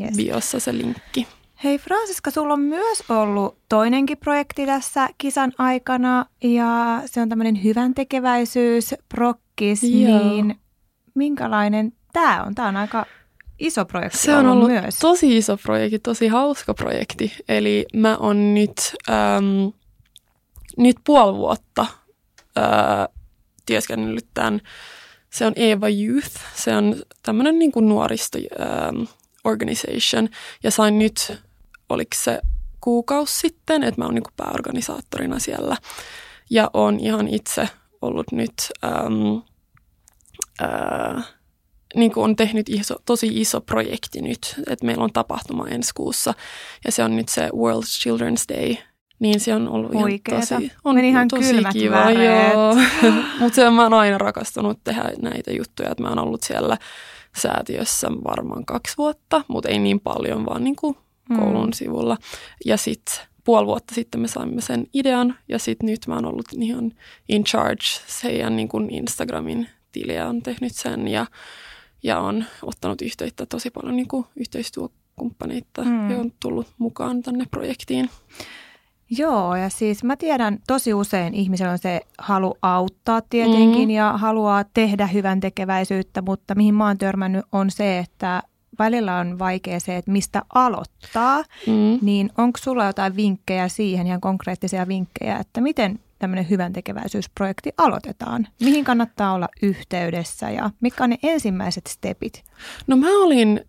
yes. 0.00 0.16
biossa 0.16 0.60
se 0.60 0.72
linkki. 0.72 1.26
Hei 1.64 1.78
Fransiska, 1.78 2.30
sulla 2.30 2.54
on 2.54 2.60
myös 2.60 3.02
ollut 3.08 3.58
toinenkin 3.68 4.18
projekti 4.18 4.66
tässä 4.66 5.08
kisan 5.18 5.52
aikana 5.58 6.26
ja 6.42 7.02
se 7.06 7.20
on 7.20 7.28
tämmöinen 7.28 7.64
hyvän 7.64 7.94
tekeväisyys, 7.94 8.94
prokkis, 9.08 9.82
Joo. 9.82 10.18
niin 10.18 10.60
minkälainen 11.14 11.92
tämä 12.12 12.42
on? 12.44 12.54
Tämä 12.54 12.68
on 12.68 12.76
aika 12.76 13.06
iso 13.58 13.84
projekti 13.84 14.18
Se 14.18 14.36
on 14.36 14.46
ollut 14.46 14.68
myös. 14.70 14.98
tosi 14.98 15.36
iso 15.36 15.56
projekti, 15.56 15.98
tosi 15.98 16.28
hauska 16.28 16.74
projekti. 16.74 17.32
Eli 17.48 17.86
mä 17.94 18.16
oon 18.16 18.54
nyt, 18.54 18.96
ähm, 19.10 19.68
nyt 20.76 20.96
puoli 21.04 21.36
vuotta 21.36 21.86
äh, 22.58 23.08
työskennellyt 23.66 24.26
tämän. 24.34 24.60
Se 25.30 25.46
on 25.46 25.52
Eva 25.56 25.88
Youth, 25.88 26.40
se 26.54 26.76
on 26.76 26.96
tämmöinen 27.22 27.58
niin 27.58 27.72
nuoristo 27.80 28.38
ähm, 28.38 29.02
organization 29.44 30.28
ja 30.62 30.70
sain 30.70 30.98
nyt 30.98 31.40
oliko 31.90 32.10
se 32.14 32.40
kuukausi 32.80 33.38
sitten, 33.38 33.82
että 33.82 34.00
mä 34.00 34.04
oon 34.04 34.14
niin 34.14 34.24
pääorganisaattorina 34.36 35.38
siellä. 35.38 35.76
Ja 36.50 36.70
on 36.72 37.00
ihan 37.00 37.28
itse 37.28 37.68
ollut 38.02 38.32
nyt, 38.32 38.54
äm, 38.84 39.42
ää, 40.60 41.22
niin 41.94 42.12
kuin 42.12 42.24
on 42.24 42.36
tehnyt 42.36 42.68
iso, 42.68 42.96
tosi 43.06 43.40
iso 43.40 43.60
projekti 43.60 44.22
nyt, 44.22 44.54
että 44.66 44.86
meillä 44.86 45.04
on 45.04 45.12
tapahtuma 45.12 45.68
ensi 45.68 45.90
kuussa 45.94 46.34
ja 46.84 46.92
se 46.92 47.04
on 47.04 47.16
nyt 47.16 47.28
se 47.28 47.50
World 47.54 47.82
Children's 47.82 48.54
Day, 48.54 48.76
niin 49.18 49.40
se 49.40 49.54
on 49.54 49.68
ollut 49.68 49.94
Oikeeta. 49.94 50.30
ihan 50.30 50.40
tosi, 50.40 50.72
on 50.84 50.94
Meni 50.94 51.08
ihan 51.08 51.28
tosi 51.28 51.54
kiva. 51.72 52.10
Joo. 52.10 52.76
Mutta 53.40 53.70
mä 53.70 53.82
oon 53.82 53.94
aina 53.94 54.18
rakastanut 54.18 54.78
tehdä 54.84 55.04
näitä 55.22 55.52
juttuja, 55.52 55.90
että 55.90 56.02
mä 56.02 56.08
oon 56.08 56.18
ollut 56.18 56.42
siellä 56.42 56.76
säätiössä 57.36 58.08
varmaan 58.24 58.64
kaksi 58.64 58.94
vuotta, 58.98 59.44
mutta 59.48 59.68
ei 59.68 59.78
niin 59.78 60.00
paljon, 60.00 60.46
vaan 60.46 60.64
niin 60.64 60.76
kuin 60.76 60.96
koulun 61.36 61.66
mm. 61.66 61.72
sivulla. 61.72 62.16
Ja 62.64 62.76
sitten 62.76 63.14
puoli 63.44 63.66
vuotta 63.66 63.94
sitten 63.94 64.20
me 64.20 64.28
saimme 64.28 64.60
sen 64.60 64.86
idean 64.94 65.34
ja 65.48 65.58
sitten 65.58 65.86
nyt 65.86 66.06
mä 66.06 66.14
oon 66.14 66.24
ollut 66.24 66.46
ihan 66.60 66.92
in 67.28 67.44
charge 67.44 67.84
heidän 68.24 68.56
niin 68.56 68.68
kuin 68.68 68.90
Instagramin 68.90 69.68
tiliä 69.92 70.28
on 70.28 70.42
tehnyt 70.42 70.72
sen 70.74 71.08
ja, 71.08 71.26
ja 72.02 72.20
on 72.20 72.44
ottanut 72.62 73.02
yhteyttä 73.02 73.46
tosi 73.46 73.70
paljon 73.70 73.96
niin 73.96 74.08
kuin 74.08 74.26
yhteistyökumppaneita 74.36 75.84
mm. 75.84 76.10
ja 76.10 76.18
on 76.18 76.32
tullut 76.42 76.66
mukaan 76.78 77.22
tänne 77.22 77.46
projektiin. 77.50 78.10
Joo, 79.18 79.56
ja 79.56 79.68
siis 79.68 80.04
mä 80.04 80.16
tiedän 80.16 80.58
tosi 80.66 80.94
usein 80.94 81.34
ihmisellä 81.34 81.72
on 81.72 81.78
se 81.78 82.00
halu 82.18 82.54
auttaa 82.62 83.20
tietenkin 83.30 83.88
mm. 83.88 83.90
ja 83.90 84.12
haluaa 84.12 84.64
tehdä 84.64 85.06
hyvän 85.06 85.40
tekeväisyyttä, 85.40 86.22
mutta 86.22 86.54
mihin 86.54 86.74
mä 86.74 86.86
oon 86.86 86.98
törmännyt 86.98 87.44
on 87.52 87.70
se, 87.70 87.98
että 87.98 88.42
välillä 88.80 89.16
on 89.16 89.38
vaikea 89.38 89.80
se, 89.80 89.96
että 89.96 90.10
mistä 90.10 90.42
aloittaa, 90.54 91.44
mm. 91.66 91.98
niin 92.02 92.30
onko 92.38 92.58
sulla 92.62 92.86
jotain 92.86 93.16
vinkkejä 93.16 93.68
siihen, 93.68 94.06
ihan 94.06 94.20
konkreettisia 94.20 94.88
vinkkejä, 94.88 95.36
että 95.36 95.60
miten 95.60 95.98
tämmöinen 96.18 96.50
hyvän 96.50 96.72
tekeväisyysprojekti 96.72 97.70
aloitetaan? 97.78 98.48
Mihin 98.60 98.84
kannattaa 98.84 99.32
olla 99.32 99.48
yhteydessä 99.62 100.50
ja 100.50 100.70
mitkä 100.80 101.04
on 101.04 101.10
ne 101.10 101.18
ensimmäiset 101.22 101.86
stepit? 101.86 102.44
No 102.86 102.96
mä 102.96 103.08
olin, 103.22 103.64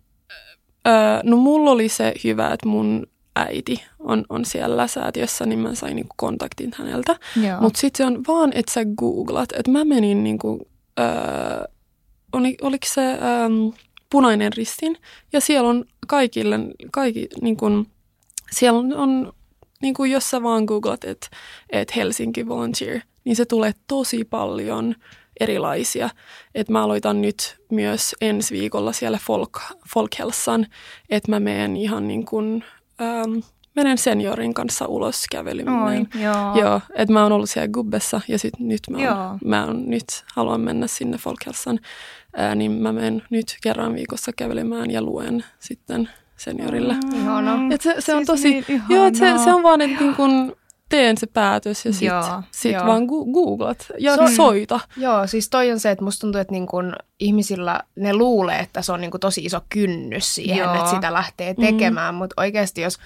äh, 0.86 1.20
no 1.24 1.36
mulla 1.36 1.70
oli 1.70 1.88
se 1.88 2.14
hyvä, 2.24 2.52
että 2.52 2.68
mun 2.68 3.06
äiti 3.36 3.84
on, 3.98 4.24
on 4.28 4.44
siellä 4.44 4.86
säätiössä, 4.86 5.46
niin 5.46 5.58
mä 5.58 5.74
sain 5.74 5.96
niinku 5.96 6.14
kontaktin 6.16 6.72
häneltä. 6.78 7.16
Mutta 7.60 7.80
sitten 7.80 7.98
se 7.98 8.04
on 8.06 8.22
vaan, 8.28 8.52
että 8.54 8.72
sä 8.72 8.80
googlat. 8.98 9.48
Että 9.52 9.70
mä 9.70 9.84
menin, 9.84 10.24
niinku, 10.24 10.68
äh, 11.00 11.06
oli, 12.32 12.56
oliko 12.62 12.86
se 12.86 13.10
ähm, 13.10 13.68
punainen 14.12 14.52
ristin, 14.52 14.98
ja 15.32 15.40
siellä 15.40 15.68
on 15.68 15.84
kaikille, 16.06 16.60
kaikki, 16.90 17.28
niinku, 17.40 17.66
siellä 18.50 18.78
on, 18.78 18.96
on 18.96 19.32
niin 19.82 19.94
kuin 19.94 20.10
jos 20.10 20.30
sä 20.30 20.42
vaan 20.42 20.64
googlat, 20.64 21.04
että 21.04 21.26
et 21.70 21.96
Helsinki 21.96 22.48
Volunteer, 22.48 23.00
niin 23.24 23.36
se 23.36 23.44
tulee 23.44 23.72
tosi 23.86 24.24
paljon 24.24 24.94
erilaisia. 25.40 26.10
Et 26.54 26.68
mä 26.68 26.82
aloitan 26.84 27.22
nyt 27.22 27.56
myös 27.70 28.14
ensi 28.20 28.54
viikolla 28.54 28.92
siellä 28.92 29.18
Folk, 29.26 29.60
Folkhälsan, 29.94 30.66
että 31.10 31.30
mä 31.30 31.40
menen 31.40 31.76
ihan 31.76 32.08
niin 32.08 32.24
kuin, 32.24 32.64
ähm, 33.00 33.38
menen 33.76 33.98
seniorin 33.98 34.54
kanssa 34.54 34.86
ulos 34.86 35.24
kävelymään. 35.30 36.08
joo. 36.22 36.56
joo 36.56 36.80
että 36.94 37.12
mä 37.12 37.22
oon 37.22 37.32
ollut 37.32 37.50
siellä 37.50 37.68
Gubbessa 37.68 38.20
ja 38.28 38.38
sit 38.38 38.54
nyt 38.58 38.80
mä, 38.90 38.98
oon, 38.98 39.38
mä 39.44 39.66
oon, 39.66 39.90
nyt 39.90 40.24
haluan 40.34 40.60
mennä 40.60 40.86
sinne 40.86 41.18
Folkhälsan, 41.18 41.78
ää, 42.36 42.54
niin 42.54 42.72
mä 42.72 42.92
menen 42.92 43.22
nyt 43.30 43.56
kerran 43.62 43.94
viikossa 43.94 44.32
kävelemään 44.36 44.90
ja 44.90 45.02
luen 45.02 45.44
sitten 45.58 46.08
seniorille. 46.36 46.94
Mm, 46.94 47.70
Et 47.70 47.80
se, 47.80 47.94
se 47.98 48.14
on 48.14 48.26
siis 48.26 48.26
tosi, 48.26 48.64
niin 48.68 48.82
joo, 48.88 49.10
se, 49.14 49.44
se 49.44 49.52
on 49.52 49.62
vaan, 49.62 49.80
että 49.80 50.00
niin 50.00 50.14
kun 50.14 50.56
teen 50.88 51.18
se 51.18 51.26
päätös 51.26 51.86
ja 51.86 51.92
sitten 51.92 52.22
sit 52.50 52.76
vaan 52.86 53.02
gu- 53.02 53.32
googlat 53.32 53.86
ja 53.98 54.16
so, 54.16 54.28
soita. 54.28 54.80
Joo, 54.96 55.26
siis 55.26 55.50
toi 55.50 55.72
on 55.72 55.80
se, 55.80 55.90
että 55.90 56.04
musta 56.04 56.20
tuntuu, 56.20 56.40
että 56.40 56.52
niin 56.52 56.66
kun 56.66 56.92
ihmisillä 57.20 57.80
ne 57.96 58.14
luulee, 58.14 58.58
että 58.58 58.82
se 58.82 58.92
on 58.92 59.00
niin 59.00 59.10
tosi 59.20 59.44
iso 59.44 59.60
kynnys 59.68 60.34
siihen, 60.34 60.58
joo. 60.58 60.74
että 60.74 60.90
sitä 60.90 61.12
lähtee 61.12 61.54
tekemään, 61.54 62.14
mm. 62.14 62.18
mutta 62.18 62.34
oikeasti 62.36 62.80
jos 62.80 62.98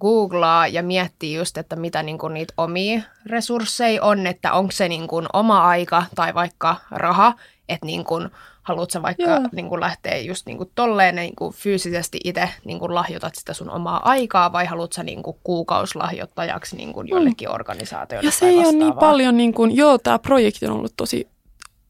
googlaa 0.00 0.66
ja 0.66 0.82
miettii 0.82 1.36
just, 1.36 1.58
että 1.58 1.76
mitä 1.76 2.02
niin 2.02 2.18
kuin 2.18 2.34
niitä 2.34 2.54
omia 2.56 3.00
resursseja 3.26 4.02
on, 4.02 4.26
että 4.26 4.52
onko 4.52 4.72
se 4.72 4.88
niin 4.88 5.08
kuin 5.08 5.26
oma 5.32 5.64
aika 5.64 6.02
tai 6.14 6.34
vaikka 6.34 6.76
raha, 6.90 7.34
että 7.68 7.86
niin 7.86 8.04
kuin 8.04 8.30
haluatko 8.64 9.02
vaikka 9.02 9.40
niin 9.52 9.68
kuin 9.68 9.80
lähteä 9.80 10.18
just 10.18 10.46
niin 10.46 10.56
kuin 10.58 10.70
tolleen 10.74 11.16
niin 11.16 11.36
kuin 11.36 11.54
fyysisesti 11.54 12.20
itse 12.24 12.48
niin 12.64 12.78
kuin 12.78 12.94
lahjoitat 12.94 13.34
sitä 13.34 13.54
sun 13.54 13.70
omaa 13.70 14.08
aikaa 14.08 14.52
vai 14.52 14.66
haluatko 14.66 15.02
niin 15.02 15.22
kuin 15.22 15.36
kuukauslahjoittajaksi 15.44 16.76
niin 16.76 16.92
kuin 16.92 17.08
jollekin 17.08 17.48
mm. 17.48 17.54
organisaatioille 17.54 18.28
Ja 18.28 18.32
se 18.32 18.48
ei 18.48 18.58
ole 18.58 18.72
niin 18.72 18.94
paljon, 18.94 19.36
niin 19.36 19.54
kuin, 19.54 19.76
joo, 19.76 19.98
tämä 19.98 20.18
projekti 20.18 20.66
on 20.66 20.72
ollut 20.72 20.94
tosi 20.96 21.28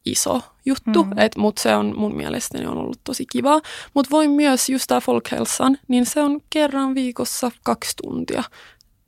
iso 0.04 0.40
juttu, 0.66 1.04
mm. 1.04 1.10
mutta 1.36 1.62
se 1.62 1.76
on 1.76 1.94
mun 1.96 2.16
mielestäni 2.16 2.66
on 2.66 2.78
ollut 2.78 3.00
tosi 3.04 3.26
kiva. 3.32 3.60
Mutta 3.94 4.10
voin 4.10 4.30
myös 4.30 4.68
just 4.68 4.84
tämä 4.88 5.00
Folkhälsan, 5.00 5.78
niin 5.88 6.06
se 6.06 6.22
on 6.22 6.40
kerran 6.50 6.94
viikossa 6.94 7.50
kaksi 7.64 7.92
tuntia. 8.02 8.42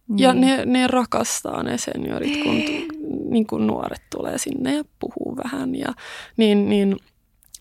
Niin. 0.09 0.19
Ja 0.19 0.35
ne, 0.35 0.65
ne 0.65 0.87
rakastaa 0.87 1.63
ne 1.63 1.79
seniorit, 1.79 2.43
kun, 2.43 2.55
niin 3.31 3.47
kun 3.47 3.67
nuoret 3.67 4.03
tulee 4.11 4.39
sinne 4.39 4.77
ja 4.77 4.85
puhuu 4.99 5.37
vähän. 5.45 5.75
Ja, 5.75 5.95
niin, 6.37 6.69
niin 6.69 6.97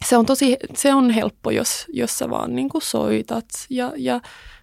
se 0.05 0.17
on 0.17 0.25
tosi, 0.25 0.58
se 0.73 0.93
on 0.93 1.10
helppo, 1.10 1.51
jos, 1.51 1.86
jos 1.93 2.17
sä 2.17 2.29
vaan 2.29 2.55
niin 2.55 2.69
kuin 2.69 2.81
soitat 2.81 3.45
ja, 3.69 3.93
ja 3.97 4.21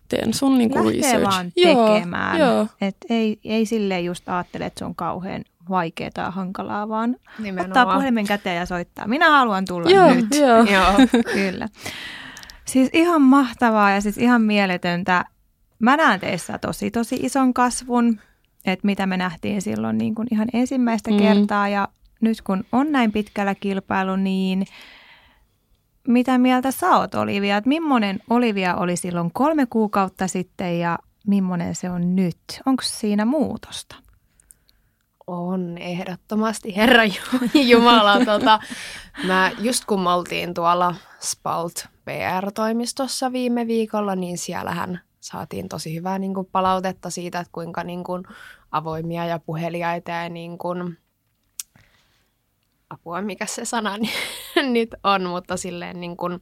teen 0.08 0.34
sun 0.34 0.58
niin 0.58 0.70
kuin 0.70 0.94
research. 0.94 1.30
vaan 1.30 1.52
tekemään. 1.52 2.38
Joo, 2.38 2.52
joo. 2.52 2.66
Et 2.80 2.96
ei, 3.10 3.40
ei 3.44 3.66
silleen 3.66 4.04
just 4.04 4.28
ajattele, 4.28 4.66
että 4.66 4.78
se 4.78 4.84
on 4.84 4.94
kauhean 4.94 5.44
vaikeaa 5.68 6.10
ja 6.16 6.30
hankalaa, 6.30 6.88
vaan 6.88 7.16
Nimenomaan. 7.38 7.70
ottaa 7.70 7.94
puhelimen 7.94 8.26
käteen 8.26 8.56
ja 8.56 8.66
soittaa. 8.66 9.08
Minä 9.08 9.30
haluan 9.30 9.64
tulla 9.64 9.90
joo, 9.90 10.14
nyt. 10.14 10.26
Joo. 10.34 10.64
joo. 10.74 11.22
Kyllä. 11.32 11.68
Siis 12.64 12.90
ihan 12.92 13.22
mahtavaa 13.22 13.90
ja 13.90 14.00
siis 14.00 14.18
ihan 14.18 14.42
mieletöntä. 14.42 15.24
Mä 15.78 15.96
näen 15.96 16.20
teissä 16.20 16.58
tosi, 16.58 16.90
tosi 16.90 17.16
ison 17.22 17.54
kasvun, 17.54 18.20
että 18.64 18.86
mitä 18.86 19.06
me 19.06 19.16
nähtiin 19.16 19.62
silloin 19.62 19.98
niin 19.98 20.14
kuin 20.14 20.28
ihan 20.30 20.48
ensimmäistä 20.52 21.10
mm. 21.10 21.16
kertaa 21.16 21.68
ja 21.68 21.88
nyt 22.20 22.42
kun 22.42 22.64
on 22.72 22.92
näin 22.92 23.12
pitkällä 23.12 23.54
kilpailu, 23.54 24.16
niin– 24.16 24.64
mitä 26.08 26.38
mieltä 26.38 26.70
sä 26.70 26.96
oot 26.96 27.14
Olivia? 27.14 27.56
Että 27.56 27.68
millainen 27.68 28.20
Olivia 28.30 28.76
oli 28.76 28.96
silloin 28.96 29.30
kolme 29.32 29.66
kuukautta 29.66 30.28
sitten 30.28 30.78
ja 30.78 30.98
millainen 31.26 31.74
se 31.74 31.90
on 31.90 32.16
nyt? 32.16 32.36
Onko 32.66 32.82
siinä 32.86 33.24
muutosta? 33.24 33.96
On 35.26 35.78
ehdottomasti, 35.78 36.76
Herra 36.76 37.02
Jumala. 37.70 38.24
tota, 38.24 38.60
mä 39.26 39.50
just 39.58 39.84
kun 39.84 40.00
me 40.00 40.10
oltiin 40.10 40.54
tuolla 40.54 40.94
Spalt 41.20 41.86
PR-toimistossa 42.04 43.32
viime 43.32 43.66
viikolla, 43.66 44.16
niin 44.16 44.38
siellähän 44.38 45.00
saatiin 45.20 45.68
tosi 45.68 45.94
hyvää 45.94 46.18
niin 46.18 46.34
kuin, 46.34 46.48
palautetta 46.52 47.10
siitä, 47.10 47.40
että 47.40 47.52
kuinka 47.52 47.84
niin 47.84 48.04
kuin, 48.04 48.22
avoimia 48.72 49.26
ja 49.26 49.38
puheliaita 49.38 50.10
ja 50.10 50.28
niin 50.28 50.58
kuin, 50.58 50.98
apua, 52.92 53.22
mikä 53.22 53.46
se 53.46 53.64
sana 53.64 53.98
nyt 54.72 54.94
on, 55.04 55.24
mutta 55.24 55.56
silleen 55.56 56.00
niin 56.00 56.16
kuin 56.16 56.40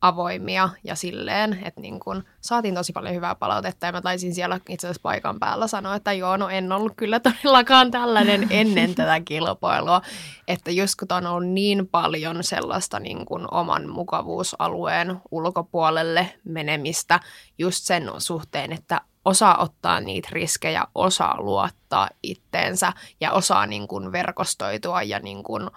avoimia 0.00 0.68
ja 0.84 0.94
silleen, 0.94 1.58
että 1.64 1.80
niin 1.80 2.00
kuin 2.00 2.24
saatiin 2.40 2.74
tosi 2.74 2.92
paljon 2.92 3.14
hyvää 3.14 3.34
palautetta 3.34 3.86
ja 3.86 3.92
mä 3.92 4.00
taisin 4.00 4.34
siellä 4.34 4.60
itse 4.68 4.86
asiassa 4.86 5.02
paikan 5.02 5.38
päällä 5.38 5.66
sanoa, 5.66 5.94
että 5.94 6.12
joo, 6.12 6.36
no 6.36 6.48
en 6.48 6.72
ollut 6.72 6.92
kyllä 6.96 7.20
todellakaan 7.42 7.90
tällainen 7.90 8.46
ennen 8.50 8.94
tätä 8.94 9.20
kilpailua, 9.20 10.02
että 10.48 10.70
just 10.70 10.94
kun 10.98 11.16
on 11.16 11.26
ollut 11.26 11.50
niin 11.50 11.88
paljon 11.88 12.44
sellaista 12.44 13.00
niin 13.00 13.26
kuin 13.26 13.54
oman 13.54 13.88
mukavuusalueen 13.88 15.16
ulkopuolelle 15.30 16.34
menemistä 16.44 17.20
just 17.58 17.84
sen 17.84 18.10
suhteen, 18.18 18.72
että 18.72 19.00
osaa 19.28 19.62
ottaa 19.62 20.00
niitä 20.00 20.28
riskejä, 20.32 20.84
osaa 20.94 21.36
luottaa 21.38 22.08
itteensä 22.22 22.92
ja 23.20 23.32
osaa 23.32 23.66
niin 23.66 23.88
kuin 23.88 24.12
verkostoitua 24.12 25.02
ja 25.02 25.18
niin 25.18 25.42
kuin 25.42 25.70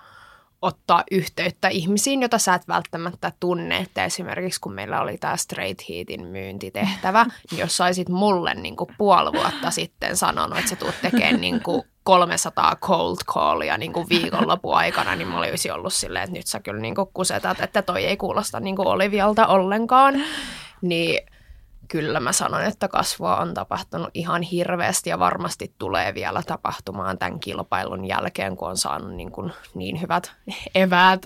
ottaa 0.61 1.03
yhteyttä 1.11 1.67
ihmisiin, 1.67 2.21
jota 2.21 2.37
sä 2.37 2.55
et 2.55 2.67
välttämättä 2.67 3.31
tunne. 3.39 3.77
Että 3.77 4.05
esimerkiksi 4.05 4.61
kun 4.61 4.73
meillä 4.73 5.01
oli 5.01 5.17
tämä 5.17 5.37
Straight 5.37 5.89
Heatin 5.89 6.25
myyntitehtävä, 6.27 7.25
niin 7.51 7.59
jos 7.59 7.77
saisit 7.77 8.09
mulle 8.09 8.53
niin 8.53 8.75
kuin 8.75 8.89
puoli 8.97 9.33
vuotta 9.33 9.71
sitten 9.71 10.17
sanonut, 10.17 10.57
että 10.57 10.69
sä 10.69 10.75
tulet 10.75 11.01
tekemään 11.01 11.41
niin 11.41 11.63
kuin 11.63 11.83
300 12.03 12.75
cold 12.75 13.17
callia 13.25 13.77
niin 13.77 13.93
kuin 13.93 14.09
viikonlopun 14.09 14.75
aikana, 14.75 15.15
niin 15.15 15.27
mä 15.27 15.37
olisin 15.37 15.73
ollut 15.73 15.93
silleen, 15.93 16.23
että 16.23 16.37
nyt 16.37 16.47
sä 16.47 16.59
kyllä 16.59 16.81
niin 16.81 16.95
kuin 16.95 17.09
kusetat, 17.13 17.59
että 17.59 17.81
toi 17.81 18.05
ei 18.05 18.17
kuulosta 18.17 18.59
niin 18.59 18.75
kuin 18.75 18.87
Olivialta 18.87 19.47
ollenkaan. 19.47 20.23
Niin 20.81 21.30
kyllä 21.91 22.19
mä 22.19 22.31
sanon, 22.31 22.63
että 22.63 22.87
kasvua 22.87 23.37
on 23.37 23.53
tapahtunut 23.53 24.09
ihan 24.13 24.41
hirveästi 24.41 25.09
ja 25.09 25.19
varmasti 25.19 25.73
tulee 25.79 26.13
vielä 26.13 26.43
tapahtumaan 26.43 27.17
tämän 27.17 27.39
kilpailun 27.39 28.05
jälkeen, 28.05 28.57
kun 28.57 28.69
on 28.69 28.77
saanut 28.77 29.15
niin, 29.15 29.31
kuin 29.31 29.53
niin 29.73 30.01
hyvät 30.01 30.31
eväät 30.75 31.25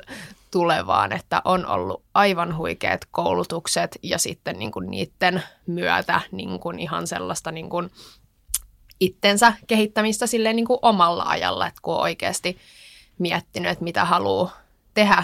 tulevaan, 0.51 1.11
että 1.11 1.41
on 1.45 1.65
ollut 1.65 2.03
aivan 2.13 2.57
huikeat 2.57 3.01
koulutukset 3.11 3.97
ja 4.03 4.17
sitten 4.17 4.59
niin 4.59 4.71
kuin 4.71 4.91
niiden 4.91 5.43
myötä 5.67 6.21
niin 6.31 6.59
kuin 6.59 6.79
ihan 6.79 7.07
sellaista 7.07 7.51
niin 7.51 7.69
kuin 7.69 7.91
itsensä 8.99 9.53
kehittämistä 9.67 10.27
silleen 10.27 10.55
niin 10.55 10.67
kuin 10.67 10.79
omalla 10.81 11.23
ajalla, 11.23 11.67
että 11.67 11.79
kun 11.81 11.95
on 11.95 12.01
oikeasti 12.01 12.57
miettinyt, 13.19 13.71
että 13.71 13.83
mitä 13.83 14.05
haluaa 14.05 14.57
tehdä 14.93 15.23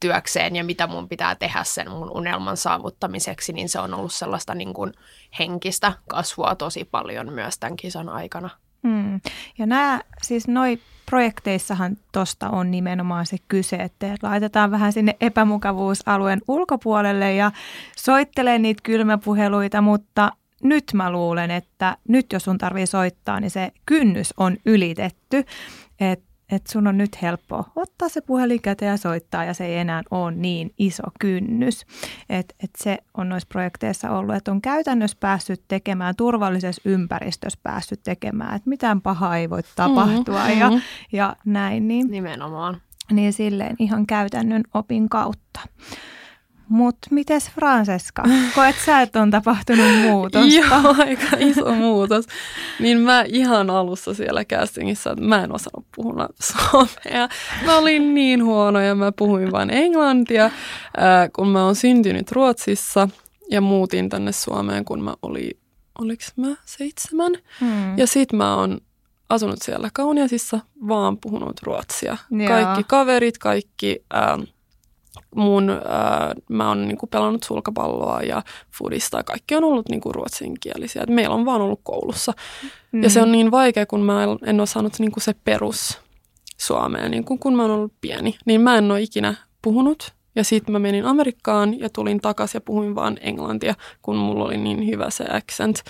työkseen 0.00 0.56
ja 0.56 0.64
mitä 0.64 0.86
mun 0.86 1.08
pitää 1.08 1.34
tehdä 1.34 1.64
sen 1.64 1.90
mun 1.90 2.10
unelman 2.10 2.56
saavuttamiseksi, 2.56 3.52
niin 3.52 3.68
se 3.68 3.80
on 3.80 3.94
ollut 3.94 4.12
sellaista 4.12 4.54
niin 4.54 4.74
kuin 4.74 4.92
henkistä 5.38 5.92
kasvua 6.08 6.54
tosi 6.54 6.84
paljon 6.84 7.32
myös 7.32 7.58
tämän 7.58 7.76
kisan 7.76 8.08
aikana. 8.08 8.50
Mm. 8.82 9.20
Ja 9.58 9.66
nämä, 9.66 10.00
siis 10.22 10.48
noi 10.48 10.78
projekteissahan 11.06 11.96
tuosta 12.12 12.50
on 12.50 12.70
nimenomaan 12.70 13.26
se 13.26 13.36
kyse, 13.48 13.76
että 13.76 14.16
laitetaan 14.22 14.70
vähän 14.70 14.92
sinne 14.92 15.16
epämukavuusalueen 15.20 16.42
ulkopuolelle 16.48 17.34
ja 17.34 17.52
soittelee 17.96 18.58
niitä 18.58 18.80
kylmäpuheluita, 18.82 19.80
mutta 19.80 20.32
nyt 20.62 20.84
mä 20.94 21.10
luulen, 21.10 21.50
että 21.50 21.96
nyt 22.08 22.32
jos 22.32 22.44
sun 22.44 22.58
tarvii 22.58 22.86
soittaa, 22.86 23.40
niin 23.40 23.50
se 23.50 23.72
kynnys 23.86 24.34
on 24.36 24.56
ylitetty. 24.66 25.44
Että 26.00 26.25
että 26.50 26.72
sun 26.72 26.86
on 26.86 26.98
nyt 26.98 27.22
helppo 27.22 27.64
ottaa 27.76 28.08
se 28.08 28.20
puhelin 28.20 28.62
käteen 28.62 28.90
ja 28.90 28.96
soittaa 28.96 29.44
ja 29.44 29.54
se 29.54 29.66
ei 29.66 29.76
enää 29.76 30.02
ole 30.10 30.32
niin 30.32 30.74
iso 30.78 31.02
kynnys. 31.20 31.86
Et, 32.28 32.54
et 32.64 32.70
se 32.78 32.98
on 33.16 33.28
noissa 33.28 33.48
projekteissa 33.48 34.10
ollut, 34.10 34.34
että 34.34 34.50
on 34.50 34.62
käytännössä 34.62 35.16
päässyt 35.20 35.62
tekemään, 35.68 36.16
turvallisessa 36.16 36.82
ympäristössä 36.84 37.58
päässyt 37.62 38.00
tekemään, 38.02 38.56
että 38.56 38.68
mitään 38.68 39.00
pahaa 39.00 39.36
ei 39.36 39.50
voi 39.50 39.62
tapahtua 39.76 40.44
mm-hmm. 40.44 40.60
ja, 40.60 40.70
ja 41.12 41.36
näin. 41.44 41.88
Niin, 41.88 42.10
Nimenomaan. 42.10 42.80
Niin 43.12 43.32
silleen 43.32 43.76
ihan 43.78 44.06
käytännön 44.06 44.62
opin 44.74 45.08
kautta. 45.08 45.60
Mutta 46.68 47.08
mites 47.10 47.50
Francesca? 47.50 48.22
Koet 48.54 48.76
sä, 48.86 49.02
että 49.02 49.22
on 49.22 49.30
tapahtunut 49.30 49.98
muutosta? 50.02 50.54
Joo, 50.56 50.94
aika 50.98 51.36
iso 51.38 51.74
muutos. 51.74 52.26
Niin 52.80 53.00
mä 53.00 53.24
ihan 53.28 53.70
alussa 53.70 54.14
siellä 54.14 54.44
castingissa, 54.44 55.10
että 55.10 55.24
mä 55.24 55.44
en 55.44 55.54
osannut 55.54 55.86
puhua 55.96 56.28
suomea. 56.42 57.28
Mä 57.64 57.76
olin 57.76 58.14
niin 58.14 58.44
huono 58.44 58.80
ja 58.80 58.94
mä 58.94 59.12
puhuin 59.12 59.52
vain 59.52 59.70
englantia, 59.70 60.50
kun 61.36 61.48
mä 61.48 61.64
oon 61.64 61.76
syntynyt 61.76 62.32
Ruotsissa 62.32 63.08
ja 63.50 63.60
muutin 63.60 64.08
tänne 64.08 64.32
Suomeen, 64.32 64.84
kun 64.84 65.02
mä 65.02 65.14
olin, 65.22 65.50
oliks 65.98 66.32
mä 66.36 66.56
seitsemän? 66.64 67.32
Hmm. 67.60 67.98
Ja 67.98 68.06
sit 68.06 68.32
mä 68.32 68.56
oon 68.56 68.80
asunut 69.28 69.62
siellä 69.62 69.90
Kauniasissa, 69.92 70.60
vaan 70.88 71.18
puhunut 71.18 71.62
ruotsia. 71.62 72.16
Joo. 72.30 72.48
Kaikki 72.48 72.84
kaverit, 72.84 73.38
kaikki... 73.38 74.04
Ähm, 74.14 74.42
mun, 75.34 75.70
ää, 75.70 76.34
mä 76.48 76.68
oon 76.68 76.88
niinku 76.88 77.06
pelannut 77.06 77.42
sulkapalloa 77.42 78.22
ja 78.22 78.42
foodista 78.78 79.16
ja 79.16 79.24
kaikki 79.24 79.54
on 79.54 79.64
ollut 79.64 79.88
niinku 79.88 80.12
ruotsinkielisiä. 80.12 81.02
Et 81.02 81.08
meillä 81.08 81.34
on 81.34 81.44
vaan 81.44 81.60
ollut 81.60 81.80
koulussa. 81.82 82.32
Mm. 82.92 83.02
Ja 83.02 83.10
se 83.10 83.22
on 83.22 83.32
niin 83.32 83.50
vaikea, 83.50 83.86
kun 83.86 84.00
mä 84.00 84.24
en 84.46 84.60
ole 84.60 84.66
saanut 84.66 84.98
niinku 84.98 85.20
se 85.20 85.34
perus 85.44 86.00
suomea, 86.56 87.08
niin 87.08 87.24
kun, 87.24 87.38
kun 87.38 87.56
mä 87.56 87.62
oon 87.62 87.70
ollut 87.70 87.92
pieni. 88.00 88.36
Niin 88.46 88.60
mä 88.60 88.78
en 88.78 88.90
ole 88.90 89.02
ikinä 89.02 89.34
puhunut. 89.62 90.16
Ja 90.36 90.44
sitten 90.44 90.72
mä 90.72 90.78
menin 90.78 91.04
Amerikkaan 91.04 91.80
ja 91.80 91.88
tulin 91.90 92.20
takaisin 92.20 92.56
ja 92.56 92.60
puhuin 92.60 92.94
vaan 92.94 93.18
englantia, 93.20 93.74
kun 94.02 94.16
mulla 94.16 94.44
oli 94.44 94.56
niin 94.56 94.86
hyvä 94.86 95.10
se 95.10 95.24
accent. 95.30 95.82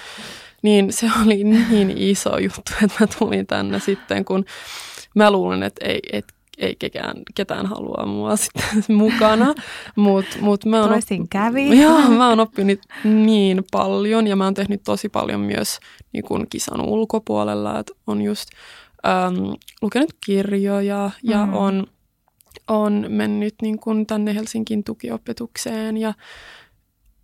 Niin 0.62 0.93
se 0.93 1.11
oli 1.27 1.45
niin 1.45 1.93
iso 1.97 2.39
juttu, 2.39 2.73
että 2.85 2.97
mä 3.01 3.07
tulin 3.19 3.47
tänne 3.47 3.81
sitten, 3.81 4.25
kun 4.25 4.45
mä 5.15 5.31
luulen, 5.31 5.62
että 5.62 5.87
ei, 5.87 6.01
et 6.12 6.36
ei 6.59 6.77
ketään, 6.79 7.23
ketään 7.35 7.66
halua 7.66 8.07
mua 8.07 8.37
sitten 8.42 8.97
mukana. 8.97 9.55
Mut, 9.97 10.27
mut 10.40 10.64
mä 10.64 10.81
oon 10.81 10.88
Toisin 10.88 11.23
op... 11.23 11.31
kävi. 11.31 11.81
Joo, 11.83 12.01
mä 12.01 12.29
oon 12.29 12.40
oppinut 12.40 12.79
niin 13.05 13.64
paljon 13.73 14.27
ja 14.27 14.37
mä 14.37 14.45
oon 14.45 14.55
tehnyt 14.55 14.83
tosi 14.85 15.09
paljon 15.09 15.40
myös 15.40 15.79
niin 16.12 16.25
kun 16.25 16.47
kisan 16.51 16.81
ulkopuolella. 16.81 17.79
Et 17.79 17.90
on 18.07 18.23
just 18.23 18.49
äm, 19.07 19.55
lukenut 19.83 20.12
kirjoja 20.27 21.11
ja 21.23 21.47
mm. 21.47 21.55
on, 21.55 21.87
on 22.69 23.05
mennyt 23.09 23.55
niin 23.62 23.79
kun 23.79 24.07
tänne 24.07 24.35
Helsingin 24.35 24.85
tukiopetukseen 24.85 25.97
ja 25.97 26.14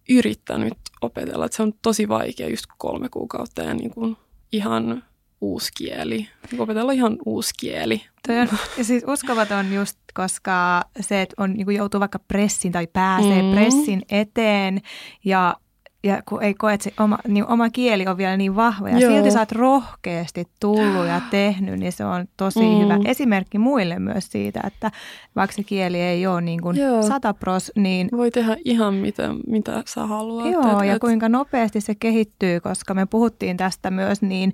yrittänyt 0.09 0.79
opetella. 1.03 1.47
Et 1.47 1.53
se 1.53 1.62
on 1.62 1.73
tosi 1.83 2.09
vaikea 2.09 2.49
just 2.49 2.66
kolme 2.79 3.09
kuukautta 3.09 3.62
ja 3.62 3.75
niin 3.75 3.90
kun 3.90 4.16
ihan 4.53 5.05
uusi 5.43 5.71
kieli, 5.77 6.29
opetella 6.59 6.93
ihan 6.93 7.17
uusi 7.27 7.55
kieli. 7.61 8.03
On, 8.29 8.59
ja 8.79 8.85
siis 8.85 9.05
uskomaton 9.07 9.73
just, 9.73 9.99
koska 10.15 10.83
se, 11.01 11.23
että 11.23 11.35
on, 11.39 11.53
niin 11.53 11.77
joutuu 11.77 12.01
vaikka 12.01 12.19
pressin 12.19 12.73
tai 12.73 12.87
pääsee 12.87 13.43
mm. 13.43 13.53
pressin 13.53 14.03
eteen 14.11 14.81
ja 15.25 15.57
ja 16.05 16.23
kun 16.29 16.43
ei 16.43 16.55
koe, 16.55 16.75
että 16.75 16.85
se 16.85 16.93
oma, 17.01 17.19
niin 17.29 17.47
oma 17.47 17.71
kieli 17.71 18.07
on 18.07 18.17
vielä 18.17 18.37
niin 18.37 18.57
vahva 18.57 18.89
ja 18.89 18.99
Joo. 18.99 19.13
silti 19.13 19.31
sä 19.31 19.39
oot 19.39 19.53
rohkeasti 19.53 20.45
tullut 20.61 21.07
ja 21.07 21.21
tehnyt, 21.31 21.81
niin 21.81 21.93
se 21.93 22.05
on 22.05 22.27
tosi 22.37 22.61
mm. 22.61 22.83
hyvä 22.83 22.99
esimerkki 23.05 23.59
muille 23.59 23.99
myös 23.99 24.27
siitä, 24.33 24.61
että 24.67 24.91
vaikka 25.37 25.57
se 25.57 25.63
kieli 25.63 26.01
ei 26.01 26.27
ole 26.27 26.41
niin 26.41 26.63
kuin 26.63 26.77
sata 27.09 27.35
pros, 27.35 27.73
niin... 27.77 28.09
Voi 28.13 28.31
tehdä 28.31 28.57
ihan 28.65 28.95
mitä, 28.95 29.35
mitä 29.47 29.83
sä 29.87 30.07
haluat. 30.07 30.53
Joo, 30.53 30.81
et, 30.81 30.87
ja 30.87 30.95
et... 30.95 31.01
kuinka 31.01 31.29
nopeasti 31.29 31.81
se 31.81 31.95
kehittyy, 31.95 32.61
koska 32.61 32.95
me 32.95 33.07
puhuttiin 33.07 33.57
tästä 33.57 33.91
myös, 33.91 34.23
niin 34.23 34.53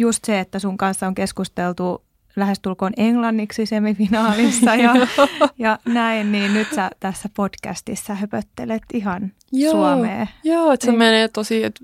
just 0.00 0.24
se, 0.24 0.40
että 0.40 0.58
sun 0.58 0.78
kanssa 0.78 1.06
on 1.06 1.14
keskusteltu 1.14 2.04
lähestulkoon 2.36 2.92
englanniksi 2.96 3.66
semifinaalissa 3.66 4.74
ja, 4.74 4.94
ja 5.58 5.78
näin, 5.84 6.32
niin 6.32 6.54
nyt 6.54 6.68
sä 6.74 6.90
tässä 7.00 7.28
podcastissa 7.36 8.14
höpöttelet 8.14 8.82
ihan 8.94 9.32
joo, 9.52 9.72
suomea. 9.72 10.26
Joo, 10.44 10.72
että 10.72 10.86
se 10.86 10.90
niin. 10.90 10.98
menee 10.98 11.28
tosi 11.28 11.64
et, 11.64 11.80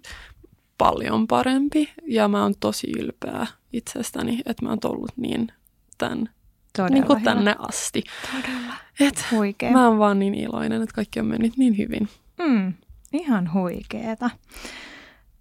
paljon 0.79 1.27
parempi 1.27 1.93
ja 2.07 2.29
mä 2.29 2.43
oon 2.43 2.55
tosi 2.61 2.87
ylpeä 2.99 3.47
itsestäni, 3.73 4.43
että 4.47 4.65
mä 4.65 4.69
oon 4.69 4.81
tullut 4.81 5.13
niin 5.17 5.53
tämän 5.99 6.29
niin 6.91 7.05
kuin 7.05 7.23
tänne 7.23 7.57
asti. 7.59 8.03
Todella. 8.33 8.75
Et 9.01 9.27
Huikea. 9.33 9.71
Mä 9.71 9.89
oon 9.89 9.99
vaan 9.99 10.19
niin 10.19 10.35
iloinen, 10.35 10.83
että 10.83 10.95
kaikki 10.95 11.21
on 11.21 11.27
mennyt 11.27 11.57
niin 11.57 11.79
hyvin. 11.79 12.09
Mm, 12.39 12.75
ihan 13.13 13.53
huikeeta. 13.53 14.31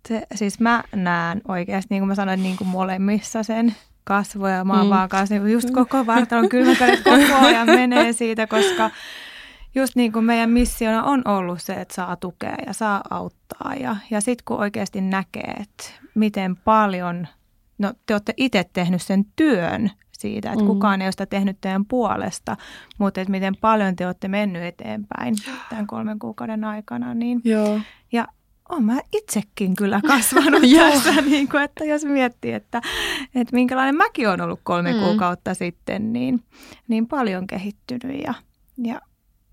Se, 0.08 0.24
siis 0.36 0.60
mä 0.60 0.84
näen 0.96 1.42
oikeasti, 1.48 1.88
niin 1.94 2.02
kuin 2.02 2.08
mä 2.08 2.16
sanoin, 2.16 2.44
niin 2.44 2.58
kuin 2.58 2.68
molemmissa 2.68 3.44
sen 3.44 3.76
kasvoja. 4.04 4.64
Mä 4.64 4.74
oon 4.74 4.86
mm. 4.86 4.90
vaan 4.90 5.10
kanssa 5.10 5.36
niin 5.36 5.52
just 5.52 5.72
koko 5.72 6.06
vartalon 6.06 6.50
kylmäkädet 6.50 7.04
koko 7.14 7.46
ajan 7.46 7.68
menee 7.68 8.14
siitä, 8.14 8.48
koska 8.48 8.92
just 9.76 9.96
niin 9.96 10.12
kuin 10.12 10.26
meidän 10.26 10.50
missiona 10.50 11.04
on 11.04 11.22
ollut 11.28 11.62
se, 11.62 11.74
että 11.74 11.94
saa 11.94 12.16
tukea 12.16 12.56
ja 12.68 12.74
saa 12.74 13.02
auttaa. 13.10 13.74
Ja, 13.80 13.96
ja 14.10 14.22
sitten 14.22 14.46
kun 14.46 14.60
oikeasti 14.60 15.02
näkee, 15.02 15.54
että 15.60 15.84
miten 16.16 16.56
paljon, 16.56 17.28
no 17.78 17.94
te 18.06 18.14
olette 18.14 18.34
itse 18.38 18.66
tehnyt 18.74 19.02
sen 19.02 19.26
työn 19.36 19.92
siitä, 20.12 20.52
että 20.52 20.64
mm. 20.64 20.68
kukaan 20.68 21.02
ei 21.02 21.06
ole 21.06 21.12
sitä 21.12 21.26
tehnyt 21.26 21.58
teidän 21.62 21.86
puolesta, 21.86 22.58
mutta 22.98 23.22
että 23.22 23.32
miten 23.32 23.54
paljon 23.62 23.96
te 23.96 24.06
olette 24.06 24.28
mennyt 24.28 24.64
eteenpäin 24.64 25.36
tämän 25.70 25.88
kolmen 25.88 26.20
kuukauden 26.20 26.64
aikana. 26.64 27.14
Niin, 27.14 27.42
Joo. 27.44 27.80
Olen 28.70 28.84
mä 28.84 29.00
itsekin 29.14 29.76
kyllä 29.76 30.02
kasvanut 30.08 30.62
tässä, 30.78 31.22
niin 31.22 31.48
kuin, 31.48 31.64
että 31.64 31.86
jos 31.86 32.06
miettii, 32.06 32.52
että, 32.54 32.82
että 33.36 33.56
minkälainen 33.56 33.96
mäkin 33.96 34.30
on 34.30 34.42
ollut 34.42 34.60
kolme 34.64 34.94
mm. 34.94 35.00
kuukautta 35.00 35.54
sitten, 35.54 36.14
niin, 36.14 36.44
niin 36.88 37.08
paljon 37.08 37.48
kehittynyt 37.48 38.24
ja, 38.24 38.34
ja 38.78 39.02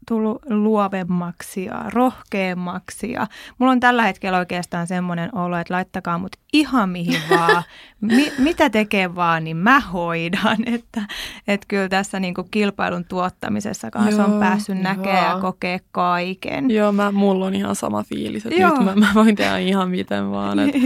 tullut 0.09 0.43
luovemmaksi 0.51 1.65
ja 1.65 1.85
rohkeammaksi. 1.89 3.13
Ja 3.13 3.27
mulla 3.59 3.73
on 3.73 3.81
tällä 3.81 4.03
hetkellä 4.03 4.39
oikeastaan 4.39 4.87
semmoinen 4.87 5.35
olo, 5.35 5.59
että 5.59 5.75
laittakaa 5.75 6.19
mut 6.19 6.37
ihan 6.53 6.89
mihin 6.89 7.21
vaan. 7.31 7.63
Mi- 8.01 8.33
mitä 8.39 8.71
tekee 8.71 9.15
vaan, 9.15 9.45
niin 9.45 9.57
mä 9.57 9.81
hoidan. 9.81 10.57
Että, 10.75 11.03
että 11.49 11.67
kyllä 11.69 11.89
tässä 11.89 12.21
niinku 12.21 12.45
kilpailun 12.51 13.05
tuottamisessa 13.05 13.91
kanssa 13.91 14.23
Joo, 14.23 14.33
on 14.35 14.41
päässyt 14.41 14.79
näkemään 14.79 15.31
ja 15.31 15.39
kokea 15.41 15.79
kaiken. 15.93 16.71
Joo, 16.71 16.93
mä, 16.93 17.13
mulla 17.13 17.47
on 17.47 17.55
ihan 17.55 17.77
sama 17.77 18.03
fiilis, 18.03 18.47
että 18.47 18.61
Joo. 18.61 18.71
nyt 18.71 18.85
mä, 18.85 18.95
mä 18.95 19.13
voin 19.15 19.37
tehdä 19.37 19.59
ihan 19.59 19.91
miten 19.91 20.31
vaan. 20.31 20.59
Että, 20.59 20.79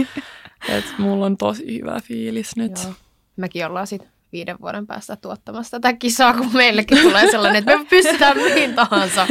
että 0.77 0.91
mulla 0.97 1.25
on 1.25 1.37
tosi 1.37 1.79
hyvä 1.79 1.99
fiilis 2.03 2.55
nyt. 2.55 2.83
Joo. 2.83 2.93
Mekin 3.37 3.65
ollaan 3.65 3.87
sitten 3.87 4.16
viiden 4.31 4.57
vuoden 4.61 4.87
päästä 4.87 5.15
tuottamassa 5.15 5.79
tätä 5.79 5.97
kisaa, 5.97 6.33
kun 6.33 6.49
meillekin 6.53 6.97
tulee 6.97 7.31
sellainen, 7.31 7.59
että 7.59 7.77
me 7.77 7.85
pystytään 7.85 8.37
mihin 8.37 8.75
tahansa. 8.75 9.27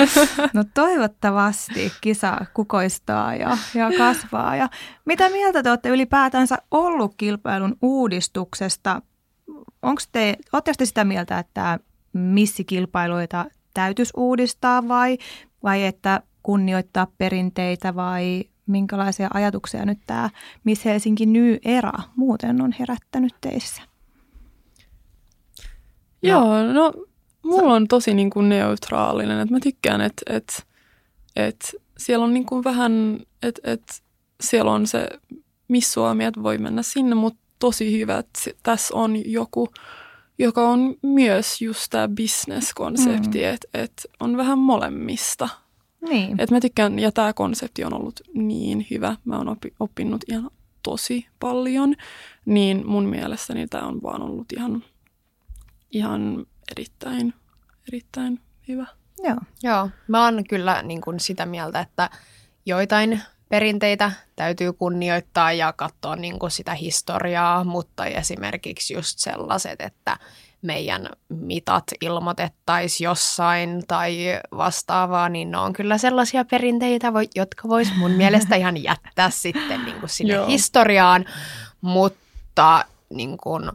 No 0.52 0.64
toivottavasti 0.74 1.92
kisa 2.00 2.46
kukoistaa 2.54 3.34
ja, 3.34 3.58
ja 3.74 3.90
kasvaa. 3.98 4.56
Ja 4.56 4.68
mitä 5.04 5.28
mieltä 5.28 5.62
te 5.62 5.70
olette 5.70 5.88
ylipäätänsä 5.88 6.56
ollut 6.70 7.14
kilpailun 7.16 7.76
uudistuksesta? 7.82 9.02
Onko 9.82 10.02
te, 10.12 10.36
te 10.76 10.84
sitä 10.84 11.04
mieltä, 11.04 11.38
että 11.38 11.78
missikilpailuita 12.12 13.44
täytyisi 13.74 14.12
uudistaa 14.16 14.88
vai, 14.88 15.18
vai 15.62 15.84
että 15.84 16.20
kunnioittaa 16.42 17.06
perinteitä 17.18 17.94
vai 17.94 18.44
minkälaisia 18.66 19.28
ajatuksia 19.34 19.84
nyt 19.84 19.98
tämä 20.06 20.30
Miss 20.64 20.84
Helsinki 20.84 21.26
New 21.26 21.54
Era 21.64 21.92
muuten 22.16 22.62
on 22.62 22.74
herättänyt 22.78 23.34
teissä? 23.40 23.82
Joo, 26.22 26.72
no 26.72 26.92
mulla 27.42 27.74
on 27.74 27.88
tosi 27.88 28.14
niin 28.14 28.30
kuin 28.30 28.48
neutraalinen, 28.48 29.40
että 29.40 29.54
mä 29.54 29.60
tykkään, 29.60 30.00
että, 30.00 30.22
että, 30.36 30.52
että 31.36 31.68
siellä 31.98 32.24
on 32.24 32.34
niin 32.34 32.46
kuin 32.46 32.64
vähän, 32.64 33.20
että, 33.42 33.72
että 33.72 33.94
siellä 34.40 34.72
on 34.72 34.86
se 34.86 35.08
Miss 35.68 35.92
Suomi, 35.92 36.24
että 36.24 36.42
voi 36.42 36.58
mennä 36.58 36.82
sinne, 36.82 37.14
mutta 37.14 37.40
tosi 37.58 38.00
hyvä, 38.00 38.18
että 38.18 38.40
tässä 38.62 38.94
on 38.94 39.32
joku, 39.32 39.68
joka 40.38 40.68
on 40.68 40.94
myös 41.02 41.62
just 41.62 41.86
tämä 41.90 42.08
business-konsepti, 42.08 43.38
mm. 43.38 43.44
että, 43.44 43.68
että 43.74 44.02
on 44.20 44.36
vähän 44.36 44.58
molemmista. 44.58 45.48
Niin. 46.08 46.40
Et 46.40 46.50
mä 46.50 46.60
tykkään, 46.60 46.98
ja 46.98 47.12
tämä 47.12 47.32
konsepti 47.32 47.84
on 47.84 47.94
ollut 47.94 48.20
niin 48.34 48.86
hyvä. 48.90 49.16
Mä 49.24 49.36
oon 49.36 49.56
oppinut 49.80 50.20
ihan 50.28 50.50
tosi 50.82 51.26
paljon, 51.40 51.94
niin 52.44 52.86
mun 52.86 53.04
mielestäni 53.04 53.66
tämä 53.66 53.86
on 53.86 54.02
vaan 54.02 54.22
ollut 54.22 54.52
ihan 54.52 54.84
ihan 55.96 56.46
erittäin, 56.70 57.34
erittäin 57.88 58.40
hyvä. 58.68 58.86
Joo. 59.22 59.36
Joo, 59.62 59.90
mä 60.08 60.24
oon 60.24 60.44
kyllä 60.48 60.82
niin 60.82 61.00
kuin 61.00 61.20
sitä 61.20 61.46
mieltä, 61.46 61.80
että 61.80 62.10
joitain 62.66 63.22
perinteitä 63.48 64.12
täytyy 64.36 64.72
kunnioittaa 64.72 65.52
ja 65.52 65.72
katsoa 65.72 66.16
niin 66.16 66.38
kuin 66.38 66.50
sitä 66.50 66.74
historiaa, 66.74 67.64
mutta 67.64 68.06
esimerkiksi 68.06 68.94
just 68.94 69.18
sellaiset, 69.18 69.80
että 69.80 70.16
meidän 70.62 71.08
mitat 71.28 71.84
ilmoitettaisiin 72.00 73.04
jossain 73.04 73.84
tai 73.88 74.16
vastaavaa, 74.56 75.28
niin 75.28 75.50
ne 75.50 75.58
on 75.58 75.72
kyllä 75.72 75.98
sellaisia 75.98 76.44
perinteitä, 76.44 77.12
jotka 77.34 77.68
vois 77.68 77.96
mun 77.96 78.10
mielestä 78.22 78.56
ihan 78.56 78.82
jättää 78.82 79.30
sitten 79.30 79.84
niin 79.84 80.00
kuin 80.00 80.10
sinne 80.10 80.34
Joo. 80.34 80.46
historiaan, 80.46 81.24
mutta 81.80 82.84
niin 83.10 83.36
kuin, 83.36 83.70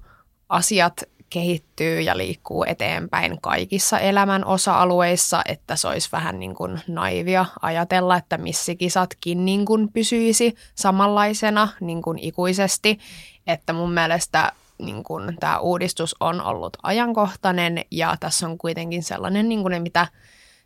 asiat 0.50 1.04
kehittyy 1.32 2.02
ja 2.02 2.18
liikkuu 2.18 2.66
eteenpäin 2.68 3.42
kaikissa 3.42 4.00
elämän 4.00 4.46
osa-alueissa, 4.46 5.42
että 5.46 5.76
se 5.76 5.88
olisi 5.88 6.10
vähän 6.12 6.40
niin 6.40 6.56
kuin 6.56 6.82
naivia 6.88 7.46
ajatella, 7.62 8.16
että 8.18 8.38
missikisatkin 8.38 9.46
niin 9.46 9.66
kuin 9.66 9.92
pysyisi 9.94 10.56
samanlaisena 10.76 11.68
niin 11.80 12.02
kuin 12.02 12.20
ikuisesti. 12.20 13.00
Että 13.48 13.74
mun 13.74 13.94
mielestä 13.94 14.52
niin 14.80 15.04
kuin 15.04 15.38
tämä 15.40 15.60
uudistus 15.60 16.16
on 16.20 16.42
ollut 16.42 16.78
ajankohtainen 16.84 17.86
ja 17.92 18.16
tässä 18.20 18.48
on 18.48 18.58
kuitenkin 18.58 19.04
sellainen, 19.04 19.50
niin 19.50 19.62
kuin 19.62 19.72
ne, 19.72 19.80
mitä 19.80 20.08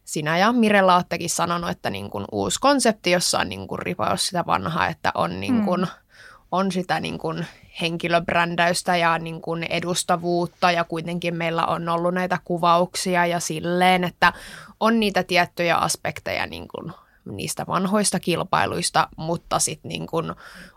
sinä 0.05 0.37
ja 0.37 0.53
Mirella 0.53 0.95
olettekin 0.95 1.29
sanonut, 1.29 1.69
että 1.69 1.89
niin 1.89 2.09
kuin 2.09 2.25
uusi 2.31 2.59
konsepti, 2.59 3.11
jossa 3.11 3.39
on 3.39 3.49
niin 3.49 3.67
kuin 3.67 3.79
ripaus 3.79 4.27
sitä 4.27 4.43
vanhaa, 4.45 4.87
että 4.87 5.11
on, 5.15 5.39
niin 5.39 5.65
kuin, 5.65 5.81
mm. 5.81 5.87
on 6.51 6.71
sitä 6.71 6.99
niin 6.99 7.17
kuin 7.17 7.45
henkilöbrändäystä 7.81 8.97
ja 8.97 9.17
niin 9.17 9.41
kuin 9.41 9.63
edustavuutta 9.63 10.71
ja 10.71 10.83
kuitenkin 10.83 11.35
meillä 11.35 11.65
on 11.65 11.89
ollut 11.89 12.13
näitä 12.13 12.37
kuvauksia 12.45 13.25
ja 13.25 13.39
silleen, 13.39 14.03
että 14.03 14.33
on 14.79 14.99
niitä 14.99 15.23
tiettyjä 15.23 15.77
aspekteja 15.77 16.47
niin 16.47 16.67
kuin 16.67 16.93
niistä 17.25 17.65
vanhoista 17.67 18.19
kilpailuista, 18.19 19.09
mutta 19.17 19.59
sitten 19.59 19.89
niin 19.89 20.07
kun 20.07 20.35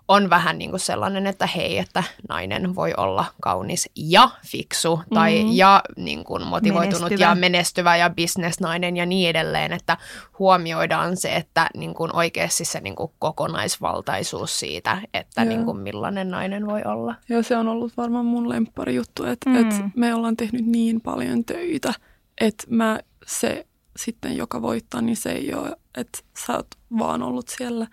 on 0.08 0.30
vähän 0.30 0.58
niin 0.58 0.70
kuin 0.70 0.80
sellainen, 0.80 1.26
että 1.26 1.46
hei, 1.46 1.78
että 1.78 2.02
nainen 2.28 2.74
voi 2.74 2.94
olla 2.96 3.24
kaunis 3.40 3.90
ja 3.96 4.30
fiksu 4.46 5.00
tai 5.14 5.38
mm-hmm. 5.38 5.52
ja 5.52 5.82
niin 5.96 6.24
kuin 6.24 6.46
motivoitunut 6.46 7.00
menestyvä. 7.00 7.28
ja 7.28 7.34
menestyvä 7.34 7.96
ja 7.96 8.10
bisnesnainen 8.10 8.96
ja 8.96 9.06
niin 9.06 9.30
edelleen, 9.30 9.72
että 9.72 9.96
huomioidaan 10.38 11.16
se, 11.16 11.36
että 11.36 11.66
niin 11.76 11.94
kuin 11.94 12.16
oikeasti 12.16 12.64
se 12.64 12.80
niin 12.80 12.96
kuin 12.96 13.12
kokonaisvaltaisuus 13.18 14.60
siitä, 14.60 14.98
että 15.14 15.44
niin 15.44 15.64
kuin 15.64 15.76
millainen 15.76 16.30
nainen 16.30 16.66
voi 16.66 16.82
olla. 16.84 17.14
Joo, 17.28 17.42
se 17.42 17.56
on 17.56 17.68
ollut 17.68 17.96
varmaan 17.96 18.26
mun 18.26 18.48
lemppari 18.48 18.94
juttu, 18.94 19.24
että, 19.24 19.50
mm. 19.50 19.56
että 19.56 19.90
me 19.96 20.14
ollaan 20.14 20.36
tehnyt 20.36 20.66
niin 20.66 21.00
paljon 21.00 21.44
töitä, 21.44 21.94
että 22.40 22.64
mä 22.70 23.00
se 23.26 23.66
sitten, 23.98 24.36
joka 24.36 24.62
voittaa, 24.62 25.00
niin 25.00 25.16
se 25.16 25.30
ei 25.30 25.54
ole, 25.54 25.76
että 25.96 26.18
sä 26.46 26.56
oot 26.56 26.66
vaan 26.98 27.22
ollut 27.22 27.48
siellä. 27.48 27.86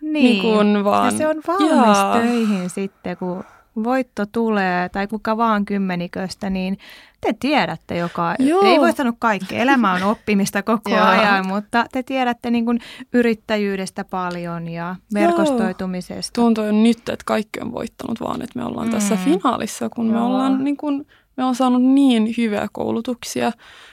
Niin, 0.00 0.12
niin 0.12 0.42
kun 0.42 0.84
vaan, 0.84 1.12
ja 1.12 1.18
se 1.18 1.28
on 1.28 1.42
valmis 1.46 1.96
jaa. 1.98 2.18
töihin 2.18 2.70
sitten, 2.70 3.16
kun 3.16 3.44
voitto 3.84 4.26
tulee 4.26 4.88
tai 4.88 5.06
kuka 5.06 5.36
vaan 5.36 5.64
kymmeniköstä, 5.64 6.50
niin 6.50 6.78
te 7.20 7.34
tiedätte 7.40 7.96
joka, 7.96 8.34
Joo. 8.38 8.62
ei 8.62 8.80
voi 8.80 8.92
sanoa 8.92 9.12
kaikkea, 9.18 9.62
elämä 9.62 9.92
on 9.92 10.02
oppimista 10.02 10.62
koko 10.62 10.94
ajan, 10.94 11.46
mutta 11.46 11.86
te 11.92 12.02
tiedätte 12.02 12.50
niin 12.50 12.64
kuin 12.64 12.80
yrittäjyydestä 13.12 14.04
paljon 14.04 14.68
ja 14.68 14.96
verkostoitumisesta. 15.14 16.40
Joo. 16.40 16.44
Tuntuu 16.44 16.82
nyt, 16.82 16.98
että 16.98 17.24
kaikki 17.24 17.60
on 17.60 17.72
voittanut 17.72 18.20
vaan, 18.20 18.42
että 18.42 18.58
me 18.58 18.64
ollaan 18.64 18.86
mm. 18.86 18.92
tässä 18.92 19.16
finaalissa, 19.16 19.88
kun 19.88 20.06
Joo. 20.06 20.14
me 20.14 20.20
ollaan 20.20 20.64
niin 20.64 20.76
kuin, 20.76 21.06
me 21.36 21.44
on 21.44 21.54
saanut 21.54 21.82
niin 21.82 22.34
hyviä 22.38 22.68
koulutuksia 22.72 23.52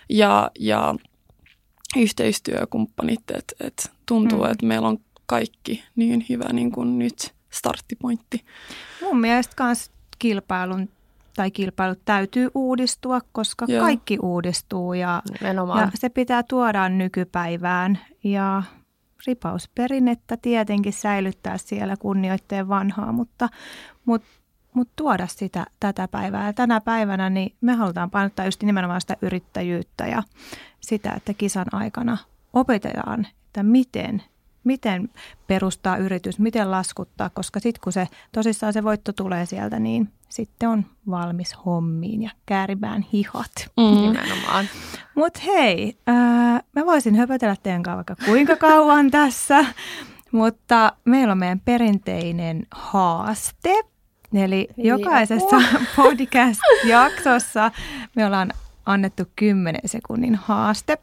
ja, 0.09 0.51
ja 0.59 0.95
yhteistyökumppanit, 1.97 3.32
että 3.32 3.56
et 3.60 3.91
tuntuu, 4.06 4.43
mm. 4.43 4.52
että 4.52 4.65
meillä 4.65 4.88
on 4.88 4.97
kaikki 5.25 5.84
niin 5.95 6.25
hyvä 6.30 6.54
niin 6.54 6.71
kuin 6.71 6.99
nyt 6.99 7.34
starttipointti. 7.49 8.45
Mun 9.02 9.19
mielestä 9.19 9.63
myös 9.63 9.91
kilpailun 10.19 10.89
tai 11.36 11.52
kilpailut 11.52 11.99
täytyy 12.06 12.49
uudistua, 12.56 13.19
koska 13.32 13.65
Joo. 13.67 13.82
kaikki 13.84 14.17
uudistuu 14.21 14.93
ja, 14.93 15.21
ja 15.41 15.91
se 15.95 16.10
pitää 16.10 16.43
tuoda 16.43 16.89
nykypäivään 16.89 17.99
ja 18.23 18.63
ripausperinnettä 19.28 20.38
tietenkin 20.38 20.93
säilyttää 20.93 21.58
siellä 21.58 21.97
kunnioitteen 21.97 22.67
vanhaa, 22.67 23.12
mutta, 23.12 23.49
mutta, 24.06 24.28
mutta 24.73 24.93
tuoda 24.95 25.28
sitä 25.28 25.65
tätä 25.80 26.08
päivää. 26.08 26.45
Ja 26.45 26.54
tänä 26.54 26.82
päivänä 26.82 27.30
niin 27.30 27.56
me 27.62 27.73
halutaan 27.73 28.12
painottaa 28.12 28.45
just 28.45 28.63
nimenomaan 28.63 29.02
sitä 29.02 29.17
yrittäjyyttä 29.21 30.08
ja 30.08 30.23
sitä, 30.89 31.12
että 31.12 31.34
kisan 31.34 31.65
aikana 31.71 32.17
opetetaan, 32.54 33.28
että 33.45 33.63
miten, 33.63 34.23
miten 34.63 35.10
perustaa 35.47 35.97
yritys, 35.97 36.39
miten 36.39 36.71
laskuttaa, 36.71 37.30
koska 37.30 37.60
sitten 37.60 37.82
kun 37.84 37.93
se 37.93 38.08
tosissaan 38.32 38.73
se 38.73 38.84
voitto 38.84 39.13
tulee 39.13 39.45
sieltä, 39.45 39.80
niin 39.80 40.10
sitten 40.30 40.69
on 40.69 40.86
valmis 41.10 41.56
hommiin 41.65 42.23
ja 42.23 42.30
käärimään 42.45 43.06
hihat. 43.13 43.52
Mm. 43.78 44.17
Mutta 45.15 45.39
hei, 45.45 45.97
äh, 46.10 46.15
mä 46.75 46.86
voisin 46.86 47.15
höpötellä 47.15 47.56
teidän 47.63 47.84
kanssa 47.84 47.95
vaikka 47.95 48.15
kuinka 48.25 48.56
kauan 48.56 49.12
tässä, 49.19 49.65
mutta 50.32 50.93
meillä 51.06 51.32
on 51.32 51.38
meidän 51.38 51.60
perinteinen 51.60 52.67
haaste. 52.71 53.84
Eli 54.34 54.67
jokaisessa 54.78 55.58
podcast-jaksossa 55.95 57.71
me 58.15 58.25
ollaan 58.25 58.54
annettu 58.89 59.23
10 59.36 59.82
sekunnin 59.86 60.36
haaste. 60.36 60.97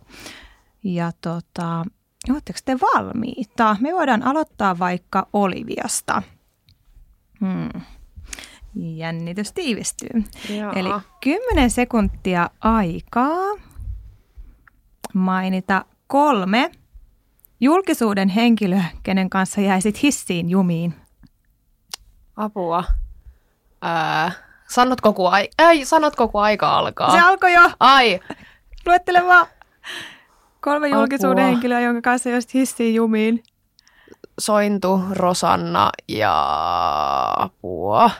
Ja 0.85 1.12
tota, 1.20 1.85
oletteko 2.31 2.59
te 2.64 2.77
valmiita? 2.81 3.77
Me 3.81 3.92
voidaan 3.92 4.22
aloittaa 4.22 4.79
vaikka 4.79 5.27
Oliviasta. 5.33 6.22
Hmm. 7.40 7.81
Jännitys 8.75 9.53
tiivistyy. 9.53 10.25
Joo. 10.59 10.72
Eli 10.72 10.88
10 11.20 11.70
sekuntia 11.70 12.51
aikaa 12.61 13.57
mainita 15.14 15.85
kolme 16.07 16.70
julkisuuden 17.61 18.29
henkilöä, 18.29 18.85
kenen 19.03 19.31
kanssa 19.31 19.61
jäisit 19.61 20.03
hissiin 20.03 20.51
jumiin. 20.51 20.94
Apua. 22.37 22.85
Ää, 23.83 24.33
Sanot 24.68 25.00
koko, 25.00 25.29
ai- 25.29 25.48
ei, 25.59 25.85
sanot 25.85 26.16
koko 26.16 26.40
aika 26.40 26.68
alkaa. 26.79 27.11
Se 27.11 27.20
alkoi 27.20 27.52
jo. 27.55 27.70
Ai. 27.81 28.20
Luettele 28.87 29.26
vaan. 29.26 29.46
Kolme 30.61 30.88
julkisuuden 30.88 31.44
Apua. 31.44 31.50
henkilöä, 31.52 31.81
jonka 31.81 32.00
kanssa 32.02 32.29
jos 32.31 32.55
hissiin 32.55 32.94
jumiin. 32.94 33.42
Sointu, 34.40 35.00
Rosanna 35.11 35.90
ja 36.09 36.35
apua. 37.38 38.11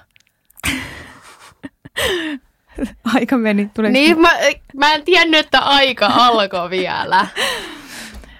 aika 3.15 3.37
meni. 3.37 3.71
Tuleeko 3.75 3.93
niin, 3.93 4.21
mä, 4.21 4.31
mä 4.77 4.93
en 4.93 5.05
tiennyt, 5.05 5.41
että 5.41 5.61
aika 5.61 6.07
alkoi 6.15 6.71
vielä. 6.71 7.27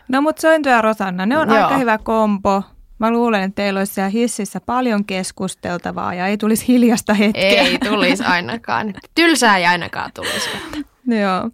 No 0.09 0.23
mutta 0.23 0.41
Sointu 0.43 0.69
ja 0.69 0.83
Rosanna, 0.83 1.27
ne 1.27 1.39
on 1.39 1.49
Joo. 1.49 1.65
aika 1.65 1.77
hyvä 1.79 1.99
kompo. 1.99 2.63
Mä 2.99 3.11
luulen, 3.11 3.43
että 3.43 3.55
teillä 3.55 3.81
olisi 3.81 3.95
siellä 3.95 4.09
hississä 4.09 4.61
paljon 4.61 5.05
keskusteltavaa 5.05 6.15
ja 6.15 6.27
ei 6.27 6.39
tulisi 6.39 6.69
hiljasta 6.69 7.15
hetkeä. 7.15 7.63
Ei 7.63 7.79
tulisi 7.79 8.25
ainakaan. 8.25 8.95
Tylsää 9.15 9.57
ei 9.57 9.67
ainakaan 9.67 10.11
tulisi. 10.15 10.51
Joo. 11.23 11.51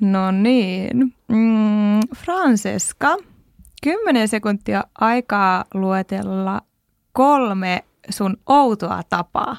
No 0.00 0.30
niin. 0.30 1.14
Mm, 1.28 2.00
Francesca, 2.16 3.16
kymmenen 3.82 4.28
sekuntia 4.28 4.84
aikaa 5.00 5.64
luetella 5.74 6.60
kolme 7.12 7.84
sun 8.10 8.36
outoa 8.46 9.02
tapaa. 9.08 9.56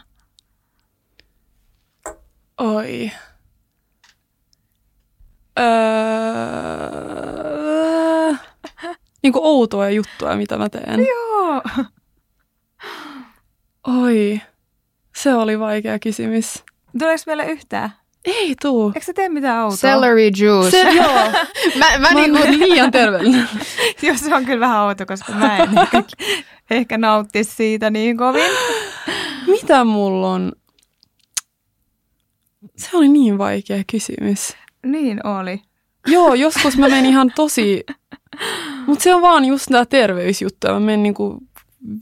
Oi. 2.57 3.11
Öö 5.59 7.56
niin 9.23 9.33
kuin 9.33 9.45
outoja 9.45 9.89
juttuja, 9.89 10.35
mitä 10.35 10.57
mä 10.57 10.69
teen. 10.69 11.05
Joo. 11.05 11.61
Oi, 13.87 14.41
se 15.15 15.33
oli 15.33 15.59
vaikea 15.59 15.99
kysymys. 15.99 16.63
Tuleeko 16.99 17.23
vielä 17.27 17.43
yhtään? 17.43 17.91
Ei 18.25 18.55
tuu. 18.61 18.91
Eikö 18.95 19.05
sä 19.05 19.13
tee 19.13 19.29
mitään 19.29 19.63
outoa? 19.63 19.77
Celery 19.77 20.31
juice. 20.39 20.71
Se, 20.71 20.89
joo. 20.89 21.13
mä, 21.79 21.85
mä, 21.91 21.99
mä 21.99 22.13
niinku 22.13 22.37
liian 22.49 22.91
terveellinen. 22.91 23.49
joo, 24.03 24.17
se 24.17 24.35
on 24.35 24.45
kyllä 24.45 24.59
vähän 24.59 24.81
outo, 24.81 25.05
koska 25.05 25.33
mä 25.33 25.57
en 25.57 25.69
ehkä, 25.77 26.03
ehkä 26.71 26.97
nauttisi 26.97 27.55
siitä 27.55 27.89
niin 27.89 28.17
kovin. 28.17 28.51
Mitä 29.47 29.83
mulla 29.83 30.31
on? 30.31 30.51
Se 32.77 32.97
oli 32.97 33.07
niin 33.07 33.37
vaikea 33.37 33.83
kysymys. 33.91 34.55
Niin 34.85 35.27
oli. 35.27 35.61
Joo, 36.07 36.33
joskus 36.33 36.77
mä 36.77 36.89
menin 36.89 37.05
ihan 37.05 37.31
tosi 37.35 37.83
mutta 38.87 39.03
se 39.03 39.15
on 39.15 39.21
vaan 39.21 39.45
just 39.45 39.65
tämä 39.71 39.85
terveysjuttu. 39.85 40.67
Mä 40.67 40.79
menen 40.79 41.03
niinku 41.03 41.37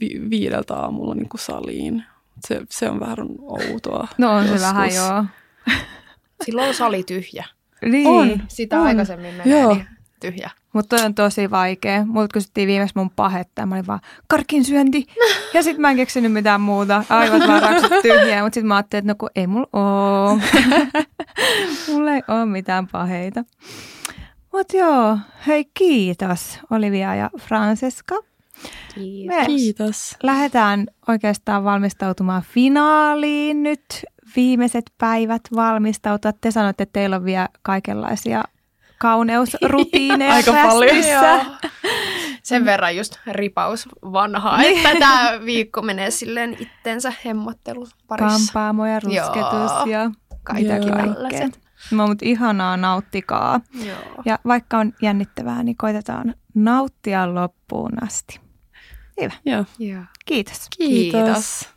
vi- 0.00 0.30
viideltä 0.30 0.74
aamulla 0.74 1.14
niinku 1.14 1.36
saliin. 1.36 2.04
Se, 2.46 2.60
se 2.70 2.90
on 2.90 3.00
vähän 3.00 3.18
outoa. 3.40 4.08
No 4.18 4.32
on 4.36 4.42
joskus. 4.42 4.60
se 4.60 4.66
vähän, 4.66 4.94
joo. 4.94 5.24
Silloin 6.44 6.68
on 6.68 6.74
sali 6.74 7.02
tyhjä. 7.02 7.44
Niin. 7.84 8.06
On. 8.06 8.42
Sitä 8.48 8.80
on. 8.80 8.86
aikaisemmin 8.86 9.34
menee. 9.34 9.60
Joo. 9.60 9.74
Niin 9.74 9.86
tyhjä. 10.20 10.50
Mutta 10.72 10.96
on 10.96 11.14
tosi 11.14 11.50
vaikea. 11.50 12.04
Multa 12.06 12.32
kysyttiin 12.32 12.68
viimeksi 12.68 12.92
mun 12.96 13.10
pahetta 13.10 13.62
ja 13.62 13.66
mä 13.66 13.74
olin 13.74 13.86
vaan 13.86 14.00
karkin 14.28 14.64
syönti. 14.64 15.06
Ja 15.54 15.62
sitten 15.62 15.80
mä 15.80 15.90
en 15.90 15.96
keksinyt 15.96 16.32
mitään 16.32 16.60
muuta. 16.60 17.04
Aivan 17.08 17.48
varaukset 17.48 17.92
tyhjää, 18.02 18.42
mutta 18.42 18.54
sitten 18.54 18.66
mä 18.68 18.76
ajattelin, 18.76 19.00
että 19.02 19.12
no 19.12 19.16
kun 19.18 19.30
ei 19.36 19.46
mulla 19.46 19.68
oo. 19.72 20.38
mulla 21.92 22.14
ei 22.14 22.22
oo 22.28 22.46
mitään 22.46 22.86
paheita. 22.86 23.44
Mutta 24.56 24.76
joo, 24.76 25.18
hei 25.46 25.64
kiitos 25.74 26.58
Olivia 26.70 27.14
ja 27.14 27.30
Francesca. 27.40 28.14
Kiitos. 28.94 29.36
Me 29.36 29.46
Kiitos. 29.46 30.16
lähdetään 30.22 30.86
oikeastaan 31.08 31.64
valmistautumaan 31.64 32.42
finaaliin 32.42 33.62
nyt. 33.62 33.84
Viimeiset 34.36 34.84
päivät 34.98 35.42
valmistautua. 35.56 36.32
Te 36.32 36.50
sanoitte, 36.50 36.82
että 36.82 36.92
teillä 36.92 37.16
on 37.16 37.24
vielä 37.24 37.48
kaikenlaisia 37.62 38.44
kauneusrutiineja 38.98 40.34
Aika 40.34 40.52
paljon. 40.52 40.96
käsissä. 40.96 41.44
Sen 42.42 42.64
verran 42.64 42.96
just 42.96 43.18
ripaus 43.30 43.88
vanhaa, 44.02 44.62
että 44.62 44.88
tämä 44.98 45.32
viikko 45.44 45.82
menee 45.82 46.10
silleen 46.10 46.56
itsensä 46.60 47.12
hemmottelun 47.24 47.86
parissa. 48.08 48.38
Kampaamo 48.38 48.86
ja 48.86 49.00
rusketus 49.00 49.72
Joo. 49.72 49.86
ja 49.86 50.10
Kaikki 50.44 50.64
Joo. 50.64 50.96
tällaiset. 50.96 51.65
No, 51.90 52.06
mutta 52.06 52.24
ihanaa, 52.24 52.76
nauttikaa. 52.76 53.60
Joo. 53.86 54.22
Ja 54.24 54.38
vaikka 54.46 54.78
on 54.78 54.92
jännittävää, 55.02 55.62
niin 55.62 55.76
koitetaan 55.76 56.34
nauttia 56.54 57.34
loppuun 57.34 58.02
asti. 58.02 58.40
Hyvä. 59.20 59.34
Joo. 59.44 59.64
Joo. 59.78 60.02
Kiitos. 60.26 60.66
Kiitos. 60.78 61.22
Kiitos. 61.24 61.75